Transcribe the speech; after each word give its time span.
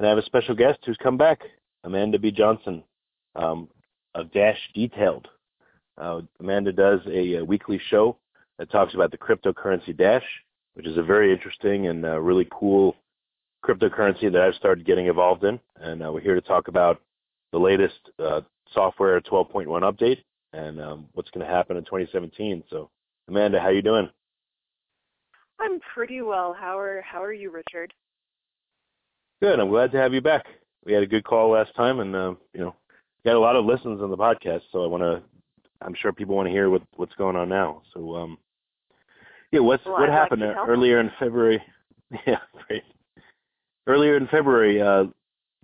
And 0.00 0.06
I 0.06 0.08
have 0.08 0.18
a 0.18 0.24
special 0.24 0.54
guest 0.54 0.78
who's 0.86 0.96
come 0.96 1.18
back, 1.18 1.42
Amanda 1.84 2.18
B. 2.18 2.30
Johnson 2.30 2.82
um, 3.36 3.68
of 4.14 4.32
Dash 4.32 4.56
Detailed. 4.74 5.28
Uh, 6.00 6.22
Amanda 6.40 6.72
does 6.72 7.00
a, 7.06 7.34
a, 7.34 7.44
weekly 7.44 7.78
show 7.90 8.16
that 8.58 8.70
talks 8.70 8.94
about 8.94 9.10
the 9.10 9.18
cryptocurrency 9.18 9.94
Dash, 9.94 10.24
which 10.72 10.86
is 10.86 10.96
a 10.96 11.02
very 11.02 11.30
interesting 11.30 11.88
and 11.88 12.06
uh, 12.06 12.18
really 12.18 12.48
cool 12.50 12.96
cryptocurrency 13.62 14.32
that 14.32 14.40
I've 14.40 14.54
started 14.54 14.86
getting 14.86 15.04
involved 15.04 15.44
in. 15.44 15.60
And 15.76 16.02
uh, 16.02 16.10
we're 16.10 16.20
here 16.20 16.34
to 16.34 16.40
talk 16.40 16.68
about 16.68 17.02
the 17.52 17.58
latest 17.58 18.00
uh, 18.18 18.40
software 18.72 19.20
12.1 19.20 19.66
update 19.82 20.22
and 20.54 20.80
um, 20.80 21.08
what's 21.12 21.28
going 21.28 21.46
to 21.46 21.52
happen 21.52 21.76
in 21.76 21.84
2017. 21.84 22.64
So, 22.70 22.88
Amanda, 23.28 23.60
how 23.60 23.66
are 23.66 23.74
you 23.74 23.82
doing? 23.82 24.08
I'm 25.60 25.78
pretty 25.92 26.22
well. 26.22 26.56
How 26.58 26.78
are 26.78 27.02
How 27.02 27.22
are 27.22 27.34
you, 27.34 27.50
Richard? 27.50 27.92
Good. 29.40 29.58
I'm 29.58 29.70
glad 29.70 29.90
to 29.92 29.98
have 29.98 30.12
you 30.12 30.20
back. 30.20 30.46
We 30.84 30.92
had 30.92 31.02
a 31.02 31.06
good 31.06 31.24
call 31.24 31.50
last 31.50 31.74
time, 31.74 32.00
and 32.00 32.14
uh, 32.14 32.34
you 32.52 32.60
know, 32.60 32.74
got 33.24 33.36
a 33.36 33.40
lot 33.40 33.56
of 33.56 33.64
listens 33.64 34.02
on 34.02 34.10
the 34.10 34.16
podcast. 34.16 34.62
So 34.70 34.84
I 34.84 34.86
want 34.86 35.02
to. 35.02 35.22
I'm 35.82 35.94
sure 35.94 36.12
people 36.12 36.36
want 36.36 36.46
to 36.46 36.52
hear 36.52 36.68
what 36.68 36.82
what's 36.96 37.14
going 37.14 37.36
on 37.36 37.48
now. 37.48 37.82
So, 37.94 38.16
um, 38.16 38.38
yeah, 39.50 39.60
what's 39.60 39.84
well, 39.86 39.94
what 39.94 40.10
I'd 40.10 40.12
happened 40.12 40.42
like 40.42 40.56
earlier 40.68 41.00
in 41.00 41.10
February? 41.18 41.62
Yeah, 42.26 42.38
great. 42.66 42.82
Earlier 43.86 44.16
in 44.16 44.26
February, 44.26 44.82
uh, 44.82 45.04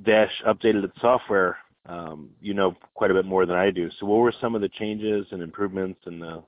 Dash 0.05 0.31
updated 0.47 0.85
its 0.85 0.95
software. 1.01 1.57
Um, 1.87 2.31
you 2.41 2.55
know 2.55 2.77
quite 2.95 3.11
a 3.11 3.15
bit 3.15 3.25
more 3.25 3.47
than 3.47 3.57
I 3.57 3.73
do. 3.73 3.91
So, 3.99 4.07
what 4.07 4.19
were 4.19 4.33
some 4.41 4.55
of 4.55 4.61
the 4.61 4.69
changes 4.69 5.27
and 5.33 5.43
improvements 5.43 5.99
and 6.07 6.23
uh, 6.23 6.41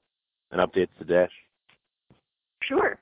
and 0.52 0.60
updates 0.60 0.96
to 1.00 1.04
Dash? 1.04 1.32
Sure. 2.62 3.00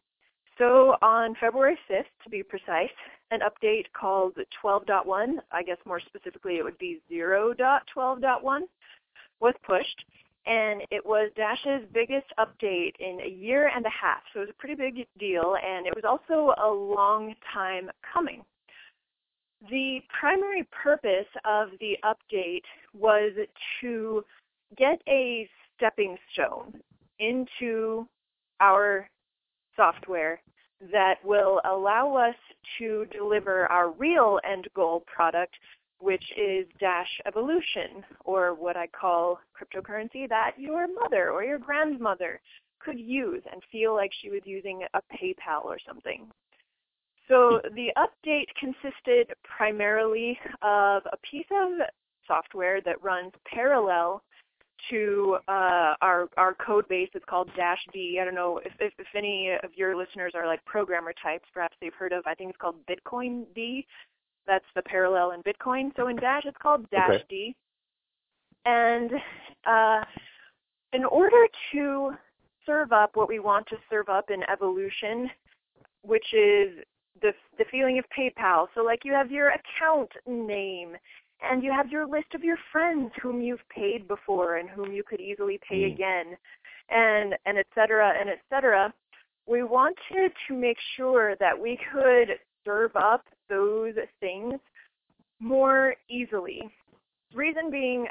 So 0.58 0.96
on 1.02 1.34
February 1.38 1.78
5th, 1.90 2.04
to 2.24 2.30
be 2.30 2.42
precise, 2.42 2.88
an 3.30 3.40
update 3.40 3.86
called 3.98 4.36
12.1, 4.62 5.36
I 5.52 5.62
guess 5.62 5.78
more 5.84 6.00
specifically 6.00 6.56
it 6.56 6.64
would 6.64 6.78
be 6.78 7.00
0.12.1, 7.10 8.60
was 9.40 9.54
pushed. 9.64 10.04
And 10.46 10.82
it 10.92 11.04
was 11.04 11.32
Dash's 11.34 11.84
biggest 11.92 12.26
update 12.38 12.92
in 13.00 13.18
a 13.24 13.28
year 13.28 13.68
and 13.74 13.84
a 13.84 13.90
half. 13.90 14.22
So 14.32 14.40
it 14.40 14.42
was 14.42 14.50
a 14.50 14.60
pretty 14.60 14.76
big 14.76 15.06
deal, 15.18 15.56
and 15.64 15.86
it 15.86 15.94
was 15.94 16.04
also 16.04 16.54
a 16.62 16.70
long 16.70 17.34
time 17.52 17.90
coming. 18.12 18.44
The 19.70 20.00
primary 20.20 20.64
purpose 20.70 21.26
of 21.44 21.70
the 21.80 21.98
update 22.04 22.62
was 22.96 23.32
to 23.80 24.24
get 24.76 25.00
a 25.08 25.48
stepping 25.76 26.16
stone 26.32 26.80
into 27.18 28.06
our 28.60 29.08
software 29.74 30.40
that 30.92 31.16
will 31.24 31.60
allow 31.64 32.14
us 32.14 32.34
to 32.78 33.06
deliver 33.12 33.66
our 33.66 33.90
real 33.90 34.38
end 34.48 34.68
goal 34.74 35.04
product, 35.06 35.54
which 35.98 36.24
is 36.36 36.66
Dash 36.78 37.08
Evolution, 37.26 38.04
or 38.24 38.54
what 38.54 38.76
I 38.76 38.86
call 38.88 39.40
cryptocurrency 39.56 40.28
that 40.28 40.52
your 40.58 40.86
mother 40.92 41.30
or 41.30 41.42
your 41.44 41.58
grandmother 41.58 42.40
could 42.78 42.98
use 42.98 43.42
and 43.50 43.62
feel 43.72 43.94
like 43.94 44.10
she 44.20 44.30
was 44.30 44.42
using 44.44 44.82
a 44.94 45.00
PayPal 45.14 45.64
or 45.64 45.78
something. 45.86 46.26
So 47.28 47.60
the 47.74 47.88
update 47.96 48.46
consisted 48.58 49.32
primarily 49.42 50.38
of 50.62 51.02
a 51.06 51.16
piece 51.28 51.46
of 51.50 51.80
software 52.26 52.80
that 52.82 53.02
runs 53.02 53.32
parallel 53.52 54.22
to 54.90 55.38
uh, 55.48 55.94
our 56.00 56.28
our 56.36 56.54
code 56.54 56.88
base. 56.88 57.08
It's 57.14 57.24
called 57.28 57.50
Dash 57.56 57.84
D. 57.92 58.18
I 58.20 58.24
don't 58.24 58.34
know 58.34 58.60
if, 58.64 58.72
if, 58.80 58.92
if 58.98 59.06
any 59.14 59.50
of 59.62 59.70
your 59.74 59.96
listeners 59.96 60.32
are 60.34 60.46
like 60.46 60.64
programmer 60.64 61.12
types. 61.22 61.44
Perhaps 61.52 61.76
they've 61.80 61.94
heard 61.94 62.12
of. 62.12 62.24
I 62.26 62.34
think 62.34 62.50
it's 62.50 62.58
called 62.60 62.76
Bitcoin 62.88 63.44
D. 63.54 63.86
That's 64.46 64.64
the 64.74 64.82
parallel 64.82 65.32
in 65.32 65.42
Bitcoin. 65.42 65.90
So 65.96 66.08
in 66.08 66.16
Dash, 66.16 66.44
it's 66.44 66.56
called 66.62 66.88
Dash 66.90 67.10
okay. 67.10 67.24
D. 67.28 67.56
And 68.64 69.10
uh, 69.66 70.04
in 70.92 71.04
order 71.04 71.46
to 71.72 72.12
serve 72.64 72.92
up 72.92 73.10
what 73.14 73.28
we 73.28 73.38
want 73.38 73.66
to 73.68 73.76
serve 73.88 74.08
up 74.08 74.30
in 74.30 74.42
evolution, 74.50 75.30
which 76.02 76.26
is 76.32 76.84
the 77.22 77.32
the 77.58 77.64
feeling 77.70 77.98
of 77.98 78.04
PayPal. 78.16 78.66
So 78.74 78.82
like 78.82 79.04
you 79.04 79.12
have 79.12 79.30
your 79.30 79.50
account 79.50 80.10
name 80.26 80.96
and 81.42 81.62
you 81.62 81.72
have 81.72 81.90
your 81.90 82.06
list 82.06 82.34
of 82.34 82.42
your 82.42 82.56
friends 82.72 83.10
whom 83.22 83.40
you've 83.40 83.66
paid 83.74 84.08
before 84.08 84.56
and 84.56 84.68
whom 84.68 84.92
you 84.92 85.02
could 85.02 85.20
easily 85.20 85.58
pay 85.68 85.82
mm. 85.82 85.92
again 85.92 86.36
and 86.90 87.34
and 87.44 87.58
et 87.58 87.66
cetera 87.74 88.12
and 88.18 88.28
et 88.28 88.40
cetera. 88.48 88.92
We 89.46 89.62
wanted 89.62 90.32
to 90.48 90.54
make 90.54 90.78
sure 90.96 91.36
that 91.36 91.58
we 91.58 91.78
could 91.92 92.28
serve 92.64 92.94
up 92.96 93.24
those 93.48 93.94
things 94.20 94.54
more 95.40 95.94
easily. 96.08 96.62
Reason 97.34 97.70
being 97.70 98.06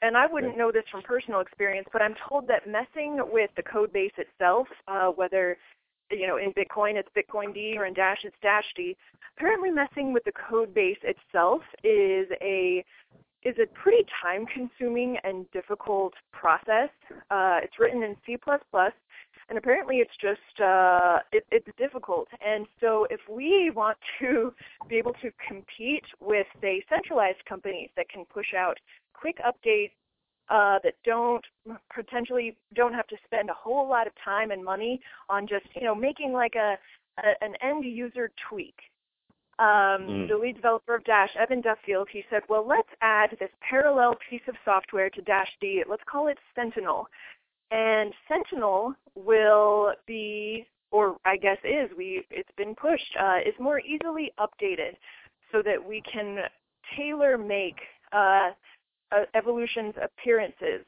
and 0.00 0.16
I 0.16 0.26
wouldn't 0.26 0.56
know 0.56 0.70
this 0.70 0.84
from 0.90 1.02
personal 1.02 1.40
experience, 1.40 1.88
but 1.92 2.02
I'm 2.02 2.14
told 2.28 2.46
that 2.48 2.68
messing 2.68 3.18
with 3.32 3.50
the 3.56 3.62
code 3.62 3.92
base 3.92 4.12
itself, 4.16 4.68
uh, 4.86 5.08
whether 5.08 5.56
you 6.12 6.26
know, 6.26 6.36
in 6.36 6.52
Bitcoin 6.52 6.94
it's 6.96 7.08
Bitcoin 7.16 7.54
D 7.54 7.76
or 7.76 7.86
in 7.86 7.94
Dash 7.94 8.18
it's 8.24 8.36
Dash 8.42 8.64
D. 8.76 8.96
Apparently 9.36 9.70
messing 9.70 10.12
with 10.12 10.24
the 10.24 10.32
code 10.32 10.74
base 10.74 10.98
itself 11.02 11.62
is 11.82 12.28
a 12.40 12.84
is 13.44 13.56
a 13.58 13.66
pretty 13.74 14.04
time 14.22 14.46
consuming 14.46 15.16
and 15.24 15.50
difficult 15.50 16.12
process. 16.32 16.90
Uh, 17.30 17.58
it's 17.62 17.78
written 17.78 18.02
in 18.02 18.16
C 18.24 18.36
and 19.48 19.58
apparently 19.58 19.96
it's 19.96 20.16
just 20.20 20.60
uh, 20.60 21.18
it, 21.32 21.44
it's 21.50 21.68
difficult. 21.76 22.28
And 22.44 22.66
so 22.80 23.06
if 23.10 23.20
we 23.28 23.70
want 23.74 23.98
to 24.20 24.54
be 24.88 24.96
able 24.96 25.12
to 25.14 25.30
compete 25.46 26.04
with 26.20 26.46
say 26.60 26.84
centralized 26.88 27.44
companies 27.48 27.90
that 27.96 28.08
can 28.08 28.24
push 28.26 28.54
out 28.56 28.78
quick 29.12 29.38
updates 29.38 29.90
uh, 30.52 30.78
that 30.84 30.94
don't 31.04 31.44
potentially 31.94 32.54
don't 32.74 32.92
have 32.92 33.06
to 33.06 33.16
spend 33.24 33.48
a 33.48 33.54
whole 33.54 33.88
lot 33.88 34.06
of 34.06 34.12
time 34.22 34.50
and 34.50 34.62
money 34.62 35.00
on 35.30 35.46
just 35.48 35.64
you 35.74 35.82
know 35.82 35.94
making 35.94 36.32
like 36.32 36.54
a, 36.54 36.76
a 37.18 37.44
an 37.44 37.54
end 37.62 37.84
user 37.84 38.30
tweak. 38.48 38.74
Um, 39.58 39.66
mm. 40.08 40.28
The 40.28 40.36
lead 40.36 40.56
developer 40.56 40.94
of 40.94 41.04
Dash, 41.04 41.30
Evan 41.38 41.62
Duffield, 41.62 42.08
he 42.12 42.22
said, 42.28 42.42
"Well, 42.48 42.66
let's 42.66 42.88
add 43.00 43.30
this 43.40 43.50
parallel 43.66 44.14
piece 44.28 44.42
of 44.46 44.54
software 44.64 45.08
to 45.10 45.22
Dash 45.22 45.48
D. 45.60 45.82
Let's 45.88 46.02
call 46.10 46.28
it 46.28 46.38
Sentinel, 46.54 47.06
and 47.70 48.12
Sentinel 48.28 48.94
will 49.14 49.94
be, 50.06 50.66
or 50.90 51.16
I 51.24 51.38
guess 51.38 51.58
is, 51.64 51.88
we 51.96 52.24
it's 52.30 52.50
been 52.58 52.74
pushed, 52.74 53.16
uh, 53.18 53.38
is 53.46 53.54
more 53.58 53.80
easily 53.80 54.32
updated, 54.38 54.96
so 55.50 55.62
that 55.62 55.82
we 55.82 56.02
can 56.12 56.40
tailor 56.94 57.38
make." 57.38 57.80
Uh, 58.12 58.50
uh, 59.12 59.24
evolution's 59.34 59.94
appearances 60.02 60.84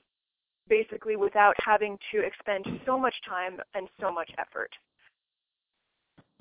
basically 0.69 1.17
without 1.17 1.55
having 1.63 1.99
to 2.11 2.21
expend 2.21 2.65
so 2.87 2.99
much 2.99 3.15
time 3.29 3.59
and 3.75 3.89
so 4.01 4.11
much 4.11 4.31
effort. 4.39 4.71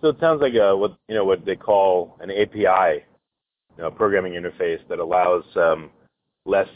So 0.02 0.10
it 0.10 0.18
sounds 0.20 0.42
like 0.42 0.54
a, 0.54 0.76
what 0.76 0.98
you 1.08 1.16
know 1.16 1.26
what 1.26 1.46
they 1.46 1.56
call 1.56 2.18
an 2.22 2.30
API, 2.30 3.04
you 3.78 3.84
know, 3.84 3.92
programming 3.92 4.34
interface 4.34 4.80
that 4.90 5.00
allows 5.00 5.44
um, 5.56 5.92
less 6.46 6.68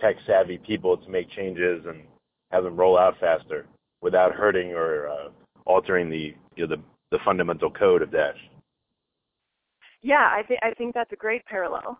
tech 0.00 0.16
savvy 0.26 0.58
people 0.58 0.96
to 0.96 1.08
make 1.10 1.30
changes 1.30 1.84
and 1.86 2.02
have 2.50 2.64
them 2.64 2.76
roll 2.76 2.98
out 2.98 3.18
faster 3.18 3.66
without 4.02 4.32
hurting 4.32 4.72
or 4.72 5.08
uh, 5.08 5.28
altering 5.64 6.10
the 6.10 6.34
you 6.54 6.66
know 6.66 6.76
the 6.76 6.82
the 7.10 7.18
fundamental 7.24 7.70
code 7.70 8.02
of 8.02 8.12
Dash. 8.12 8.38
Yeah, 10.02 10.28
I 10.30 10.42
think 10.46 10.60
I 10.62 10.72
think 10.74 10.94
that's 10.94 11.12
a 11.12 11.16
great 11.16 11.44
parallel. 11.46 11.98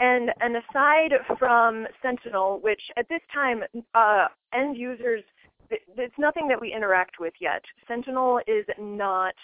And, 0.00 0.30
and 0.40 0.56
aside 0.56 1.12
from 1.38 1.86
Sentinel, 2.00 2.58
which 2.62 2.80
at 2.96 3.08
this 3.08 3.20
time 3.32 3.62
uh, 3.94 4.28
end 4.54 4.76
users, 4.76 5.22
it's 5.70 6.18
nothing 6.18 6.48
that 6.48 6.60
we 6.60 6.72
interact 6.72 7.20
with 7.20 7.34
yet. 7.40 7.62
Sentinel 7.86 8.40
is 8.46 8.64
not 8.78 9.34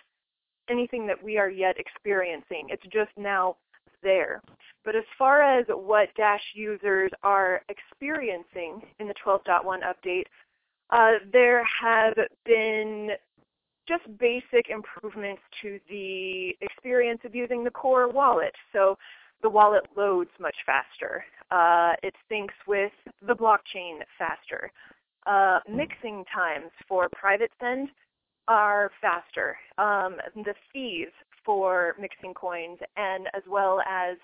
anything 0.68 1.06
that 1.06 1.22
we 1.22 1.36
are 1.38 1.50
yet 1.50 1.76
experiencing. 1.78 2.68
It's 2.70 2.82
just 2.84 3.10
now 3.16 3.56
there. 4.02 4.42
But 4.84 4.96
as 4.96 5.04
far 5.18 5.42
as 5.42 5.66
what 5.68 6.08
Dash 6.16 6.42
users 6.54 7.10
are 7.22 7.62
experiencing 7.68 8.80
in 8.98 9.08
the 9.08 9.14
12.1 9.24 9.62
update, 9.82 10.24
uh, 10.90 11.18
there 11.32 11.64
have 11.82 12.14
been 12.44 13.10
just 13.88 14.04
basic 14.18 14.68
improvements 14.68 15.42
to 15.62 15.78
the 15.88 16.56
experience 16.60 17.20
of 17.24 17.34
using 17.34 17.62
the 17.62 17.70
core 17.70 18.08
wallet. 18.08 18.52
So 18.72 18.96
the 19.42 19.50
wallet 19.50 19.84
loads 19.96 20.30
much 20.40 20.56
faster. 20.64 21.24
Uh, 21.50 21.92
it 22.02 22.14
syncs 22.30 22.56
with 22.66 22.92
the 23.26 23.34
blockchain 23.34 24.00
faster. 24.18 24.70
Uh, 25.26 25.58
mixing 25.68 26.24
times 26.32 26.70
for 26.88 27.08
private 27.12 27.50
send 27.60 27.88
are 28.48 28.90
faster. 29.00 29.56
Um, 29.78 30.16
the 30.34 30.54
fees 30.72 31.08
for 31.44 31.96
mixing 32.00 32.34
coins 32.34 32.78
and 32.96 33.26
as 33.34 33.42
well 33.48 33.80
as 33.80 34.16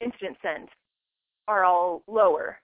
instant 0.00 0.36
send 0.42 0.68
are 1.48 1.64
all 1.64 2.02
lower. 2.06 2.58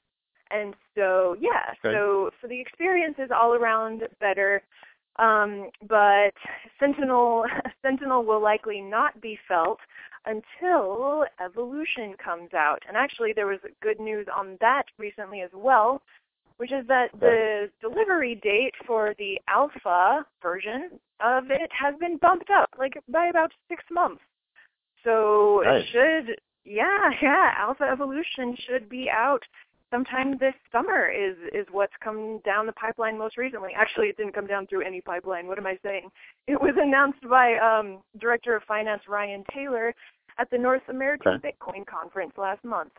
And 0.51 0.75
so, 0.97 1.37
yeah, 1.41 1.71
okay. 1.85 1.95
so 1.97 2.31
so 2.41 2.49
the 2.49 2.61
experience 2.61 3.17
is 3.19 3.31
all 3.31 3.55
around 3.55 4.03
better. 4.21 4.63
Um, 5.19 5.71
but 5.89 6.33
Sentinel 6.79 7.45
Sentinel 7.83 8.25
will 8.25 8.43
likely 8.43 8.81
not 8.81 9.21
be 9.21 9.39
felt 9.47 9.79
until 10.27 11.25
Evolution 11.45 12.15
comes 12.23 12.53
out. 12.55 12.83
And 12.87 12.97
actually, 12.97 13.33
there 13.35 13.47
was 13.47 13.59
good 13.83 14.01
news 14.01 14.27
on 14.35 14.57
that 14.61 14.85
recently 14.99 15.41
as 15.41 15.51
well, 15.55 16.03
which 16.59 16.73
is 16.73 16.87
that 16.89 17.09
the 17.19 17.71
delivery 17.81 18.35
date 18.43 18.75
for 18.87 19.15
the 19.19 19.39
alpha 19.49 20.27
version 20.43 20.91
of 21.21 21.51
it 21.51 21.71
has 21.73 21.95
been 21.99 22.19
bumped 22.19 22.51
up, 22.51 22.71
like 22.79 22.95
by 23.09 23.27
about 23.27 23.51
six 23.69 23.83
months. 23.91 24.23
So 25.05 25.63
nice. 25.65 25.83
it 25.83 25.87
should, 25.93 26.37
yeah, 26.65 27.11
yeah, 27.23 27.53
Alpha 27.57 27.85
Evolution 27.85 28.57
should 28.69 28.89
be 28.89 29.09
out 29.11 29.43
sometime 29.91 30.37
this 30.39 30.55
summer 30.73 31.09
is 31.09 31.37
is 31.53 31.67
what's 31.71 31.93
come 32.03 32.41
down 32.45 32.67
the 32.67 32.73
pipeline 32.73 33.19
most 33.19 33.37
recently. 33.37 33.71
Actually, 33.77 34.09
it 34.09 34.17
didn't 34.17 34.35
come 34.35 34.47
down 34.47 34.67
through 34.67 34.87
any 34.87 35.01
pipeline. 35.01 35.47
What 35.47 35.59
am 35.59 35.67
I 35.67 35.79
saying? 35.83 36.11
It 36.47 36.61
was 36.61 36.75
announced 36.81 37.29
by 37.29 37.57
um, 37.59 37.99
Director 38.19 38.57
of 38.57 38.63
Finance 38.65 39.03
Ryan 39.09 39.45
Taylor 39.55 39.95
at 40.39 40.51
the 40.51 40.59
North 40.59 40.83
American 40.89 41.35
okay. 41.35 41.53
Bitcoin 41.53 41.87
conference 41.87 42.33
last 42.37 42.65
month. 42.65 42.93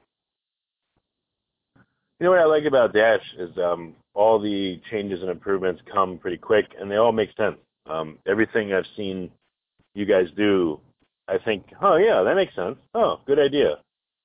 You 2.19 2.25
know 2.25 2.31
what 2.31 2.39
I 2.39 2.45
like 2.45 2.65
about 2.65 2.93
Dash 2.93 3.23
is 3.39 3.49
um, 3.57 3.95
all 4.13 4.39
the 4.39 4.79
changes 4.91 5.21
and 5.21 5.31
improvements 5.31 5.81
come 5.91 6.19
pretty 6.19 6.37
quick, 6.37 6.67
and 6.79 6.89
they 6.91 6.97
all 6.97 7.11
make 7.11 7.35
sense. 7.35 7.57
Um, 7.89 8.19
everything 8.27 8.73
I've 8.73 8.85
seen 8.95 9.31
you 9.95 10.05
guys 10.05 10.27
do, 10.37 10.79
I 11.27 11.39
think, 11.39 11.65
oh 11.81 11.95
yeah, 11.95 12.21
that 12.21 12.35
makes 12.35 12.53
sense. 12.55 12.77
Oh, 12.93 13.21
good 13.25 13.39
idea. 13.39 13.77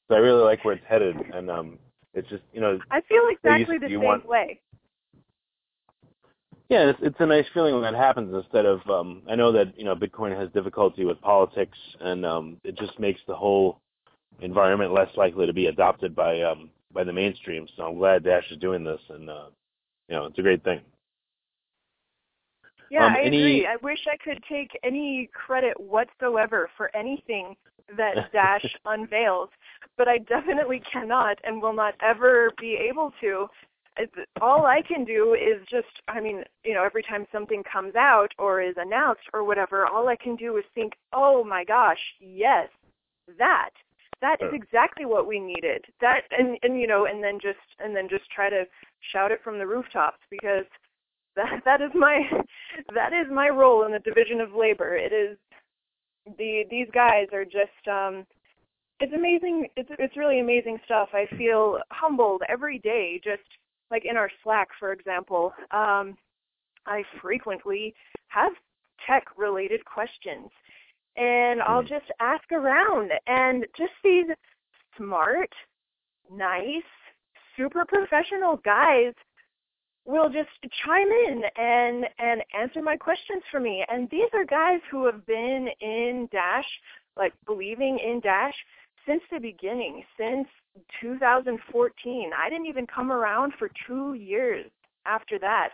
So 0.09 0.15
I 0.15 0.19
really 0.19 0.43
like 0.43 0.63
where 0.65 0.75
it's 0.75 0.85
headed, 0.87 1.17
and 1.33 1.51
um, 1.51 1.79
it's 2.17 2.29
just 2.29 2.43
you 2.53 2.61
know. 2.61 2.79
I 2.91 3.01
feel 3.03 3.29
exactly 3.31 3.79
the 3.79 3.89
same 3.89 4.03
want, 4.03 4.27
way. 4.27 4.61
Yeah, 6.69 6.91
it's 6.91 6.99
it's 7.03 7.17
a 7.21 7.27
nice 7.27 7.45
feeling 7.55 7.75
when 7.75 7.83
that 7.83 7.95
happens. 7.95 8.35
Instead 8.35 8.67
of 8.67 8.81
um, 8.91 9.23
I 9.29 9.37
know 9.37 9.53
that 9.53 9.79
you 9.79 9.85
know 9.85 9.95
Bitcoin 9.95 10.37
has 10.37 10.51
difficulty 10.51 11.05
with 11.05 11.21
politics, 11.21 11.79
and 12.01 12.25
um, 12.25 12.57
it 12.65 12.77
just 12.77 12.99
makes 12.99 13.21
the 13.29 13.37
whole 13.37 13.81
environment 14.41 14.93
less 14.93 15.09
likely 15.17 15.47
to 15.47 15.53
be 15.53 15.67
adopted 15.67 16.17
by 16.17 16.41
um, 16.41 16.71
by 16.93 17.05
the 17.05 17.13
mainstream. 17.13 17.69
So 17.77 17.85
I'm 17.85 17.99
glad 17.99 18.25
Dash 18.25 18.51
is 18.51 18.59
doing 18.59 18.83
this, 18.83 19.01
and 19.11 19.31
uh, 19.31 19.47
you 20.09 20.17
know 20.17 20.25
it's 20.25 20.39
a 20.39 20.43
great 20.43 20.65
thing. 20.65 20.81
Yeah, 22.91 23.07
um, 23.07 23.15
I 23.15 23.21
any... 23.21 23.39
agree. 23.39 23.67
I 23.67 23.77
wish 23.83 23.99
I 24.11 24.17
could 24.17 24.43
take 24.49 24.71
any 24.83 25.29
credit 25.35 25.79
whatsoever 25.79 26.71
for 26.77 26.95
anything 26.97 27.55
that 27.97 28.15
Dash 28.33 28.65
unveils, 28.87 29.51
but 29.97 30.09
I 30.09 30.19
definitely 30.19 30.83
cannot 30.91 31.39
and 31.45 31.61
will 31.61 31.73
not 31.73 31.95
ever 32.03 32.51
be 32.61 32.79
able 32.89 33.13
to. 33.21 33.47
All 34.43 34.67
I 34.67 34.83
can 34.87 35.05
do 35.05 35.35
is 35.35 35.67
just, 35.71 35.87
I 36.09 36.21
mean, 36.21 36.43
you 36.65 36.75
know, 36.75 36.85
every 36.85 37.03
time 37.03 37.27
something 37.33 37.63
comes 37.71 37.95
out 37.95 38.29
or 38.39 38.61
is 38.61 38.75
announced 38.77 39.23
or 39.33 39.43
whatever, 39.43 39.87
all 39.87 40.09
I 40.09 40.17
can 40.17 40.37
do 40.37 40.59
is 40.59 40.65
think, 40.75 40.93
oh 41.15 41.43
my 41.43 41.65
gosh, 41.65 42.01
yes, 42.21 42.69
that. 43.39 43.71
That 44.23 44.39
is 44.41 44.49
exactly 44.55 45.05
what 45.05 45.27
we 45.27 45.39
needed. 45.39 45.85
That 46.01 46.23
and 46.31 46.57
and 46.63 46.81
you 46.81 46.87
know, 46.87 47.05
and 47.05 47.23
then 47.23 47.39
just 47.41 47.59
and 47.79 47.95
then 47.95 48.09
just 48.09 48.25
try 48.31 48.49
to 48.49 48.65
shout 49.13 49.31
it 49.31 49.41
from 49.45 49.59
the 49.59 49.67
rooftops 49.67 50.19
because 50.31 50.65
that 51.37 51.61
that 51.67 51.83
is 51.83 51.91
my 51.95 52.23
that 52.95 53.13
is 53.13 53.27
my 53.31 53.51
role 53.51 53.85
in 53.85 53.93
the 53.93 53.99
division 53.99 54.41
of 54.41 54.55
labor. 54.55 54.97
It 54.97 55.13
is 55.13 55.37
the 56.39 56.65
these 56.71 56.89
guys 56.95 57.27
are 57.33 57.45
just 57.45 57.87
um 57.91 58.27
it's 59.01 59.13
amazing 59.13 59.69
it's 59.77 59.91
it's 59.99 60.17
really 60.17 60.41
amazing 60.41 60.79
stuff. 60.85 61.09
I 61.13 61.27
feel 61.37 61.79
humbled 61.91 62.43
every 62.49 62.79
day 62.79 63.21
just 63.23 63.43
like 63.91 64.05
in 64.05 64.17
our 64.17 64.31
Slack 64.43 64.69
for 64.79 64.93
example. 64.93 65.53
Um 65.71 66.17
I 66.87 67.03
frequently 67.21 67.95
have 68.29 68.53
tech 69.07 69.25
related 69.37 69.85
questions 69.85 70.51
and 71.17 71.63
I'll 71.63 71.83
mm. 71.83 71.89
just 71.89 72.07
ask 72.21 72.45
around 72.53 73.11
and 73.27 73.67
just 73.77 73.93
these 74.05 74.27
smart, 74.97 75.51
nice, 76.33 76.83
super 77.57 77.85
professional 77.85 78.57
guys 78.65 79.13
will 80.05 80.29
just 80.29 80.49
chime 80.85 81.09
in 81.09 81.43
and 81.57 82.07
and 82.19 82.43
answer 82.59 82.81
my 82.81 82.97
questions 82.97 83.43
for 83.51 83.61
me. 83.61 83.85
And 83.89 84.09
these 84.11 84.29
are 84.35 84.45
guys 84.45 84.81
who 84.91 85.05
have 85.07 85.27
been 85.27 85.69
in 85.81 86.29
Dash, 86.31 86.69
like 87.17 87.33
believing 87.47 87.99
in 87.99 88.21
Dash 88.21 88.55
since 89.07 89.23
the 89.31 89.39
beginning, 89.39 90.03
since 90.19 90.49
2014. 91.01 92.31
I 92.37 92.51
didn't 92.51 92.67
even 92.67 92.87
come 92.87 93.11
around 93.11 93.55
for 93.59 93.71
2 93.87 94.15
years 94.15 94.67
after 95.07 95.39
that. 95.39 95.71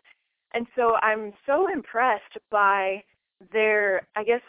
And 0.55 0.67
so 0.77 0.97
I'm 1.03 1.33
so 1.47 1.73
impressed 1.73 2.37
by 2.51 3.03
their 3.53 4.07
I 4.15 4.23
guess 4.25 4.43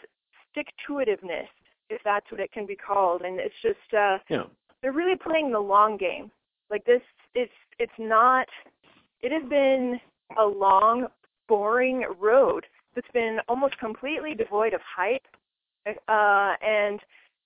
stick 0.50 0.68
to 0.86 0.94
itiveness, 0.94 1.48
if 1.90 2.00
that's 2.04 2.30
what 2.30 2.40
it 2.40 2.52
can 2.52 2.66
be 2.66 2.76
called. 2.76 3.22
And 3.22 3.40
it's 3.40 3.54
just 3.62 3.94
uh 3.94 4.18
yeah. 4.28 4.44
they're 4.82 4.92
really 4.92 5.16
playing 5.16 5.50
the 5.50 5.58
long 5.58 5.96
game. 5.96 6.30
Like 6.70 6.84
this 6.84 7.02
it's 7.34 7.52
it's 7.78 7.98
not 7.98 8.46
it 9.22 9.32
has 9.32 9.48
been 9.48 9.98
a 10.38 10.44
long, 10.44 11.06
boring 11.48 12.04
road 12.20 12.66
that's 12.94 13.10
been 13.12 13.38
almost 13.48 13.78
completely 13.78 14.34
devoid 14.34 14.74
of 14.74 14.80
hype, 14.82 15.26
uh, 15.86 16.54
and 16.62 17.00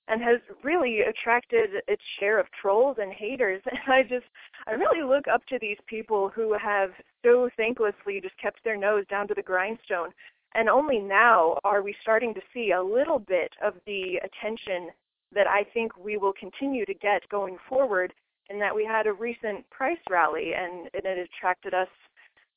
and 0.09 0.23
has 0.23 0.41
really 0.63 1.01
attracted 1.01 1.71
its 1.87 2.03
share 2.19 2.39
of 2.39 2.47
trolls 2.61 2.97
and 3.01 3.13
haters. 3.13 3.63
And 3.71 3.95
I 3.95 4.03
just, 4.03 4.27
I 4.67 4.73
really 4.73 5.03
look 5.03 5.29
up 5.29 5.45
to 5.47 5.59
these 5.61 5.77
people 5.87 6.31
who 6.35 6.57
have 6.59 6.91
so 7.25 7.49
thanklessly 7.59 8.23
just 8.23 8.37
kept 8.41 8.65
their 8.65 8.77
nose 8.77 9.05
down 9.11 9.29
to 9.29 9.35
the 9.35 9.43
grindstone. 9.43 10.11
And 10.55 10.69
only 10.69 10.99
now 10.99 11.59
are 11.65 11.83
we 11.83 11.95
starting 12.01 12.35
to 12.35 12.41
see 12.55 12.73
a 12.73 12.83
little 12.83 13.19
bit 13.19 13.53
of 13.63 13.75
the 13.87 14.19
attention 14.25 14.89
that 15.35 15.47
I 15.47 15.65
think 15.75 15.97
we 15.97 16.17
will 16.17 16.33
continue 16.33 16.87
to 16.87 16.95
get 16.95 17.29
going 17.29 17.59
forward 17.69 18.15
in 18.49 18.59
that 18.59 18.75
we 18.75 18.85
had 18.85 19.07
a 19.07 19.13
recent 19.13 19.69
price 19.71 19.99
rally 20.09 20.53
and, 20.55 20.89
and 20.95 21.05
it 21.05 21.19
attracted 21.19 21.75
us 21.75 21.89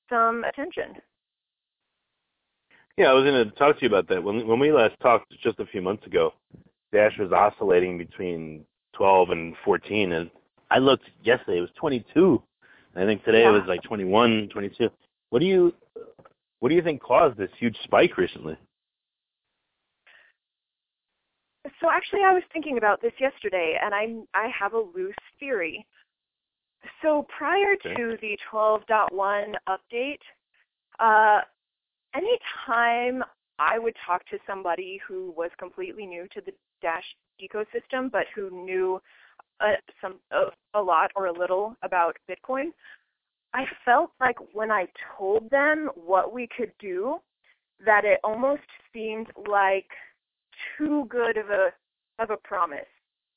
some 0.09 0.45
attention. 0.45 0.95
Yeah, 2.97 3.07
I 3.07 3.13
was 3.13 3.23
going 3.23 3.45
to 3.45 3.51
talk 3.55 3.77
to 3.77 3.81
you 3.81 3.87
about 3.87 4.07
that. 4.09 4.23
When 4.23 4.45
when 4.47 4.59
we 4.59 4.71
last 4.71 4.95
talked 5.01 5.33
just 5.41 5.59
a 5.59 5.65
few 5.65 5.81
months 5.81 6.05
ago, 6.05 6.33
Dash 6.91 7.17
was 7.17 7.31
oscillating 7.31 7.97
between 7.97 8.65
12 8.93 9.29
and 9.29 9.55
14, 9.63 10.11
and 10.11 10.29
I 10.69 10.79
looked 10.79 11.05
yesterday; 11.23 11.57
it 11.57 11.61
was 11.61 11.69
22. 11.79 12.41
I 12.95 13.05
think 13.05 13.23
today 13.23 13.41
yeah. 13.41 13.49
it 13.49 13.53
was 13.53 13.63
like 13.67 13.81
21, 13.83 14.49
22. 14.51 14.89
What 15.29 15.39
do 15.39 15.45
you 15.45 15.73
what 16.59 16.69
do 16.69 16.75
you 16.75 16.81
think 16.81 17.01
caused 17.01 17.37
this 17.37 17.49
huge 17.57 17.77
spike 17.83 18.17
recently? 18.17 18.57
So 21.79 21.89
actually, 21.89 22.21
I 22.25 22.33
was 22.33 22.43
thinking 22.51 22.77
about 22.77 23.01
this 23.01 23.13
yesterday, 23.19 23.79
and 23.81 23.95
I 23.95 24.15
I 24.37 24.49
have 24.49 24.73
a 24.73 24.83
loose 24.95 25.15
theory. 25.39 25.85
So 27.01 27.25
prior 27.35 27.73
okay. 27.73 27.95
to 27.95 28.17
the 28.21 28.37
12.1 28.51 29.53
update, 29.69 30.19
uh, 30.99 31.41
anytime 32.15 33.23
I 33.59 33.77
would 33.77 33.95
talk 34.05 34.25
to 34.29 34.39
somebody 34.47 34.99
who 35.07 35.31
was 35.37 35.51
completely 35.59 36.07
new 36.07 36.27
to 36.33 36.41
the 36.41 36.51
Dash 36.81 37.05
ecosystem, 37.41 38.11
but 38.11 38.25
who 38.35 38.49
knew 38.65 39.01
uh, 39.59 39.73
some 40.01 40.15
uh, 40.31 40.49
a 40.73 40.81
lot 40.81 41.11
or 41.15 41.27
a 41.27 41.33
little 41.33 41.75
about 41.83 42.17
Bitcoin, 42.29 42.71
I 43.53 43.65
felt 43.85 44.11
like 44.19 44.37
when 44.53 44.71
I 44.71 44.87
told 45.17 45.49
them 45.49 45.89
what 45.95 46.33
we 46.33 46.47
could 46.55 46.71
do, 46.79 47.17
that 47.85 48.05
it 48.05 48.19
almost 48.23 48.61
seemed 48.93 49.27
like 49.49 49.87
too 50.77 51.05
good 51.09 51.37
of 51.37 51.49
a 51.49 51.69
of 52.19 52.29
a 52.29 52.37
promise, 52.37 52.79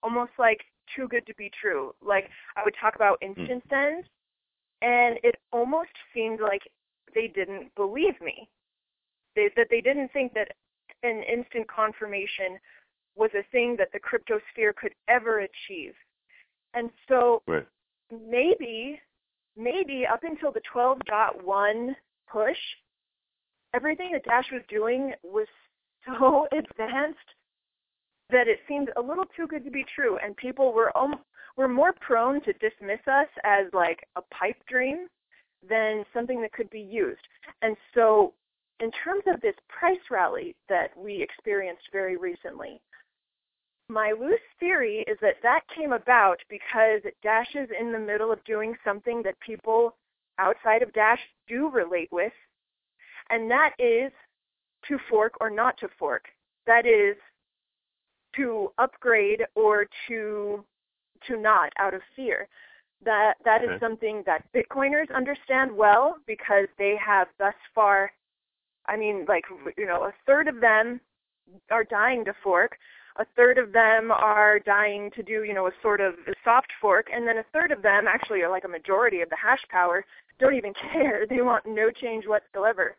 almost 0.02 0.32
like 0.38 0.60
too 0.94 1.08
good 1.08 1.26
to 1.26 1.34
be 1.34 1.50
true. 1.60 1.94
Like 2.04 2.28
I 2.56 2.62
would 2.64 2.74
talk 2.80 2.94
about 2.94 3.18
hmm. 3.22 3.28
instant 3.28 3.62
sends, 3.68 4.06
and 4.82 5.18
it 5.22 5.36
almost 5.52 5.92
seemed 6.12 6.40
like 6.40 6.62
they 7.14 7.28
didn't 7.28 7.74
believe 7.74 8.20
me. 8.20 8.48
They, 9.36 9.50
that 9.56 9.66
they 9.70 9.80
didn't 9.80 10.12
think 10.12 10.32
that 10.34 10.52
an 11.02 11.22
instant 11.24 11.66
confirmation 11.68 12.58
was 13.16 13.30
a 13.34 13.44
thing 13.52 13.76
that 13.78 13.88
the 13.92 14.00
cryptosphere 14.00 14.74
could 14.74 14.92
ever 15.08 15.40
achieve. 15.40 15.94
And 16.74 16.90
so 17.08 17.42
right. 17.46 17.66
maybe, 18.10 19.00
maybe 19.56 20.04
up 20.10 20.24
until 20.24 20.52
the 20.52 20.60
12.1 20.74 21.94
push, 22.30 22.56
everything 23.74 24.10
that 24.12 24.24
Dash 24.24 24.46
was 24.52 24.62
doing 24.68 25.12
was 25.22 25.46
so 26.06 26.46
advanced 26.52 27.18
that 28.30 28.48
it 28.48 28.58
seemed 28.66 28.90
a 28.96 29.00
little 29.00 29.26
too 29.36 29.46
good 29.46 29.64
to 29.64 29.70
be 29.70 29.84
true, 29.94 30.18
and 30.22 30.36
people 30.36 30.72
were 30.72 30.92
were 31.56 31.68
more 31.68 31.92
prone 32.00 32.40
to 32.42 32.52
dismiss 32.54 33.00
us 33.06 33.28
as 33.44 33.66
like 33.72 34.06
a 34.16 34.22
pipe 34.34 34.56
dream 34.68 35.06
than 35.68 36.04
something 36.12 36.40
that 36.42 36.52
could 36.52 36.70
be 36.70 36.80
used. 36.80 37.20
And 37.62 37.76
so, 37.94 38.32
in 38.80 38.90
terms 39.04 39.22
of 39.26 39.40
this 39.40 39.54
price 39.68 40.00
rally 40.10 40.56
that 40.68 40.88
we 40.96 41.22
experienced 41.22 41.84
very 41.92 42.16
recently, 42.16 42.80
my 43.88 44.12
loose 44.18 44.40
theory 44.58 45.04
is 45.06 45.18
that 45.20 45.36
that 45.42 45.60
came 45.74 45.92
about 45.92 46.38
because 46.48 47.00
Dash 47.22 47.54
is 47.54 47.68
in 47.78 47.92
the 47.92 47.98
middle 47.98 48.32
of 48.32 48.42
doing 48.44 48.74
something 48.84 49.22
that 49.22 49.38
people 49.40 49.96
outside 50.38 50.82
of 50.82 50.92
Dash 50.92 51.20
do 51.46 51.70
relate 51.70 52.08
with, 52.10 52.32
and 53.30 53.50
that 53.50 53.72
is 53.78 54.10
to 54.88 54.98
fork 55.08 55.34
or 55.40 55.50
not 55.50 55.78
to 55.78 55.88
fork. 55.98 56.24
That 56.66 56.86
is 56.86 57.16
to 58.36 58.72
upgrade 58.78 59.42
or 59.54 59.86
to 60.08 60.64
to 61.28 61.36
not 61.40 61.72
out 61.78 61.94
of 61.94 62.00
fear. 62.16 62.48
That 63.04 63.34
that 63.44 63.62
okay. 63.62 63.74
is 63.74 63.80
something 63.80 64.22
that 64.26 64.44
Bitcoiners 64.54 65.14
understand 65.14 65.70
well 65.70 66.16
because 66.26 66.66
they 66.78 66.96
have 67.04 67.28
thus 67.38 67.54
far 67.74 68.12
I 68.86 68.96
mean 68.96 69.26
like 69.28 69.44
you 69.76 69.86
know 69.86 70.04
a 70.04 70.14
third 70.26 70.48
of 70.48 70.60
them 70.60 71.00
are 71.70 71.84
dying 71.84 72.24
to 72.24 72.34
fork 72.42 72.78
a 73.16 73.24
third 73.36 73.58
of 73.58 73.72
them 73.72 74.10
are 74.10 74.58
dying 74.58 75.10
to 75.14 75.22
do, 75.22 75.44
you 75.44 75.54
know, 75.54 75.66
a 75.66 75.72
sort 75.82 76.00
of 76.00 76.14
a 76.26 76.34
soft 76.44 76.72
fork, 76.80 77.06
and 77.12 77.26
then 77.26 77.38
a 77.38 77.44
third 77.52 77.70
of 77.70 77.82
them, 77.82 78.06
actually, 78.08 78.42
are 78.42 78.50
like 78.50 78.64
a 78.64 78.68
majority 78.68 79.20
of 79.20 79.30
the 79.30 79.36
hash 79.36 79.62
power, 79.70 80.04
don't 80.40 80.54
even 80.54 80.72
care. 80.92 81.26
They 81.28 81.40
want 81.40 81.64
no 81.66 81.90
change 81.90 82.26
whatsoever. 82.26 82.96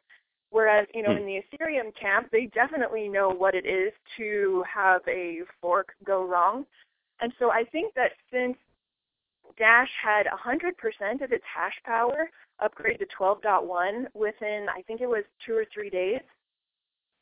Whereas, 0.52 0.88
you 0.94 1.04
know, 1.04 1.12
hmm. 1.12 1.18
in 1.18 1.26
the 1.26 1.42
Ethereum 1.44 1.94
camp, 2.00 2.30
they 2.32 2.46
definitely 2.46 3.10
know 3.10 3.30
what 3.30 3.56
it 3.56 3.66
is 3.66 3.92
to 4.18 4.64
have 4.74 5.02
a 5.08 5.40
fork 5.62 5.90
go 6.06 6.26
wrong. 6.26 6.66
And 7.20 7.34
so 7.40 7.52
I 7.52 7.64
think 7.72 7.94
that 7.96 8.12
since 8.32 8.56
Dash 9.58 9.90
had 10.02 10.26
100% 10.28 11.24
of 11.24 11.32
its 11.32 11.44
hash 11.54 11.76
power 11.86 12.30
upgrade 12.60 13.00
to 13.00 13.06
12.1 13.20 14.06
within, 14.14 14.68
I 14.74 14.82
think 14.84 15.02
it 15.02 15.08
was 15.08 15.24
two 15.46 15.56
or 15.56 15.66
three 15.74 15.90
days, 15.90 16.22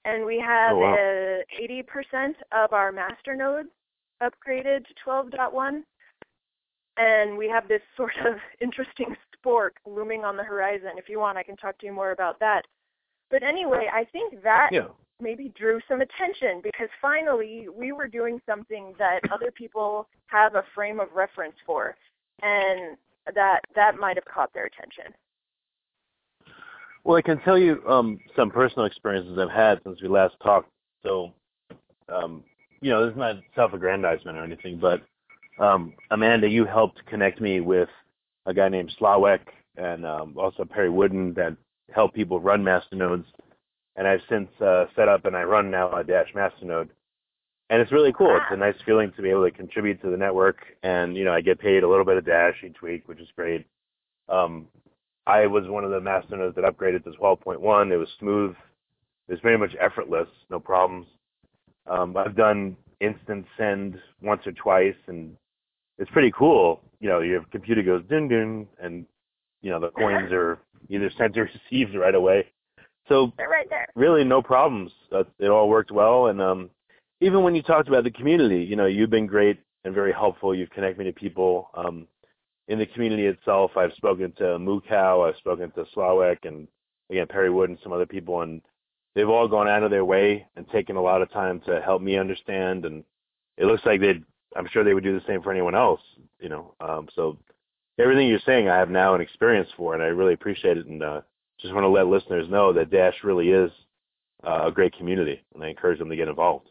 and 0.06 0.26
we 0.26 0.40
have 0.40 0.74
oh, 0.74 0.80
wow. 0.80 0.94
uh, 0.94 2.24
80% 2.24 2.34
of 2.52 2.74
our 2.74 2.92
master 2.92 3.36
nodes 3.36 3.70
upgraded 4.22 4.86
to 4.86 4.94
12.1, 5.06 5.82
and 6.98 7.38
we 7.38 7.48
have 7.48 7.68
this 7.68 7.82
sort 7.98 8.14
of 8.26 8.36
interesting 8.62 9.16
spork 9.36 9.72
looming 9.86 10.24
on 10.24 10.38
the 10.38 10.44
horizon. 10.44 10.92
If 10.98 11.10
you 11.10 11.20
want, 11.20 11.38
I 11.38 11.44
can 11.44 11.58
talk 11.58 11.78
to 11.80 11.86
you 11.86 11.94
more 11.94 12.12
about 12.12 12.40
that. 12.40 12.64
But 13.30 13.44
anyway, 13.44 13.88
I 13.92 14.06
think 14.06 14.44
that 14.44 14.70
yeah. 14.72 14.88
maybe 15.20 15.52
drew 15.58 15.80
some 15.88 16.02
attention 16.02 16.62
because 16.62 16.90
finally 17.02 17.68
we 17.76 17.92
were 17.92 18.08
doing 18.08 18.40
something 18.46 18.94
that 19.00 19.22
other 19.32 19.52
people 19.52 20.08
have 20.28 20.56
a 20.56 20.64
frame 20.76 21.00
of 21.00 21.08
reference 21.16 21.56
for, 21.66 21.96
and 22.42 22.98
that 23.34 23.62
that 23.76 23.96
might 23.98 24.18
have 24.18 24.26
caught 24.26 24.54
their 24.54 24.66
attention. 24.66 25.14
Well, 27.04 27.18
I 27.18 27.22
can 27.22 27.40
tell 27.42 27.58
you 27.58 27.84
um, 27.88 28.20
some 28.36 28.50
personal 28.50 28.86
experiences 28.86 29.38
I've 29.38 29.50
had 29.50 29.82
since 29.84 30.02
we 30.02 30.08
last 30.08 30.36
talked. 30.42 30.70
So, 31.04 31.34
um, 32.08 32.44
you 32.82 32.92
know, 32.92 33.06
this 33.06 33.12
is 33.12 33.18
not 33.18 33.36
self-aggrandizement 33.56 34.38
or 34.38 34.44
anything, 34.44 34.80
but 34.80 35.02
um, 35.60 35.94
Amanda, 36.12 36.48
you 36.48 36.66
helped 36.66 37.06
connect 37.06 37.42
me 37.42 37.60
with 37.60 37.90
a 38.46 38.54
guy 38.54 38.70
named 38.70 38.94
Slawek 39.00 39.42
and 39.76 40.06
um, 40.06 40.36
also 40.38 40.64
Perry 40.64 40.90
Woodin 40.90 41.34
that 41.34 41.56
help 41.94 42.14
people 42.14 42.40
run 42.40 42.64
masternodes. 42.64 43.26
And 43.96 44.08
I've 44.08 44.22
since 44.30 44.50
uh, 44.62 44.86
set 44.96 45.08
up 45.08 45.26
and 45.26 45.36
I 45.36 45.44
run 45.44 45.70
now 45.70 45.92
a 45.94 46.04
Dash 46.04 46.30
masternode. 46.34 46.90
And 47.70 47.82
it's 47.82 47.92
really 47.92 48.14
cool. 48.14 48.36
It's 48.36 48.46
a 48.52 48.58
nice 48.58 48.76
feeling 48.86 49.12
to 49.16 49.22
be 49.22 49.30
able 49.30 49.44
to 49.44 49.52
contribute 49.52 50.02
to 50.02 50.10
the 50.10 50.18
network. 50.18 50.58
And, 50.84 51.16
you 51.16 51.26
know, 51.26 51.34
I 51.34 51.42
get 51.42 51.60
paid 51.60 51.84
a 51.84 51.90
little 51.90 52.06
bit 52.06 52.18
of 52.18 52.26
Dash 52.26 52.56
each 52.66 52.82
week, 52.82 53.08
which 53.08 53.20
is 53.20 53.28
great. 53.36 53.66
Um, 54.30 54.68
I 55.26 55.48
was 55.48 55.68
one 55.68 55.84
of 55.84 55.92
the 55.92 56.00
masternodes 56.00 56.56
that 56.56 56.66
upgraded 56.66 57.04
to 57.06 57.12
12.1. 57.12 57.92
It 57.92 57.98
was 57.98 58.10
smooth. 58.20 58.56
It 59.28 59.34
was 59.34 59.40
very 59.42 59.58
much 59.58 59.72
effortless, 59.80 60.28
no 60.50 60.60
problems. 60.60 61.08
Um, 61.88 62.16
I've 62.18 62.36
done 62.36 62.76
instant 63.00 63.46
send 63.58 64.00
once 64.22 64.42
or 64.46 64.52
twice, 64.52 64.96
and 65.08 65.36
it's 65.98 66.12
pretty 66.12 66.32
cool. 66.38 66.82
You 67.00 67.10
know, 67.10 67.20
your 67.20 67.44
computer 67.52 67.84
goes 67.84 68.04
ding 68.10 68.28
ding, 68.28 68.68
and 68.82 69.06
you 69.62 69.70
know 69.70 69.80
the 69.80 69.90
coins 69.92 70.32
are 70.32 70.60
either 70.90 71.10
sent 71.18 71.38
or 71.38 71.50
received 71.72 71.96
right 71.96 72.16
away. 72.16 72.48
So 73.10 73.34
They're 73.38 73.50
right 73.50 73.70
there. 73.70 73.88
Really, 73.96 74.24
no 74.24 74.42
problems. 74.42 74.92
Uh, 75.12 75.24
it 75.40 75.50
all 75.50 75.70
worked 75.70 75.92
well, 75.92 76.28
and 76.28 76.42
um, 76.42 76.70
even 77.20 77.44
when 77.44 77.56
you 77.56 77.62
talked 77.62 77.88
about 77.88 78.04
the 78.04 78.12
community, 78.12 78.64
you 78.64 78.76
know, 78.76 78.86
you've 78.86 79.10
been 79.10 79.28
great 79.28 79.60
and 79.84 79.94
very 79.94 80.14
helpful. 80.14 80.56
You've 80.56 80.70
connected 80.70 80.98
me 81.00 81.06
to 81.06 81.14
people. 81.14 81.70
Um, 81.74 82.08
in 82.68 82.80
the 82.80 82.86
community 82.86 83.26
itself, 83.26 83.72
I've 83.76 83.94
spoken 83.94 84.32
to 84.38 84.44
Mukow, 84.58 85.28
I've 85.28 85.38
spoken 85.38 85.72
to 85.72 85.86
Slawek, 85.96 86.46
and 86.46 86.68
again 87.10 87.28
Perry 87.28 87.50
Wood 87.50 87.70
and 87.70 87.80
some 87.84 87.94
other 87.94 88.06
people, 88.06 88.42
and 88.42 88.62
they've 89.16 89.30
all 89.30 89.48
gone 89.48 89.68
out 89.68 89.84
of 89.84 89.92
their 89.92 90.06
way 90.06 90.48
and 90.56 90.68
taken 90.70 90.96
a 90.96 91.02
lot 91.02 91.22
of 91.22 91.32
time 91.32 91.62
to 91.66 91.82
help 91.82 92.02
me 92.02 92.18
understand. 92.18 92.86
And 92.86 93.04
it 93.58 93.66
looks 93.66 93.86
like 93.86 94.00
they, 94.00 94.22
I'm 94.56 94.68
sure 94.72 94.84
they 94.84 94.94
would 94.94 95.04
do 95.04 95.18
the 95.18 95.26
same 95.28 95.42
for 95.42 95.52
anyone 95.52 95.76
else, 95.76 96.02
you 96.40 96.50
know. 96.50 96.74
Um, 96.80 97.08
so 97.14 97.38
everything 98.00 98.28
you're 98.28 98.40
saying, 98.46 98.70
I 98.70 98.78
have 98.78 98.90
now 98.90 99.14
an 99.14 99.22
experience 99.22 99.70
for, 99.76 99.94
and 99.94 100.02
I 100.02 100.08
really 100.08 100.34
appreciate 100.34 100.78
it. 100.78 100.88
And 100.88 101.04
uh, 101.04 101.22
just 101.60 101.74
want 101.74 101.84
to 101.84 101.90
let 101.90 102.08
listeners 102.08 102.50
know 102.50 102.74
that 102.74 102.92
Dash 102.92 103.16
really 103.24 103.50
is 103.52 103.72
uh, 104.46 104.68
a 104.68 104.72
great 104.72 104.96
community, 104.98 105.42
and 105.54 105.64
I 105.64 105.70
encourage 105.70 106.00
them 106.00 106.10
to 106.10 106.16
get 106.16 106.28
involved. 106.28 106.70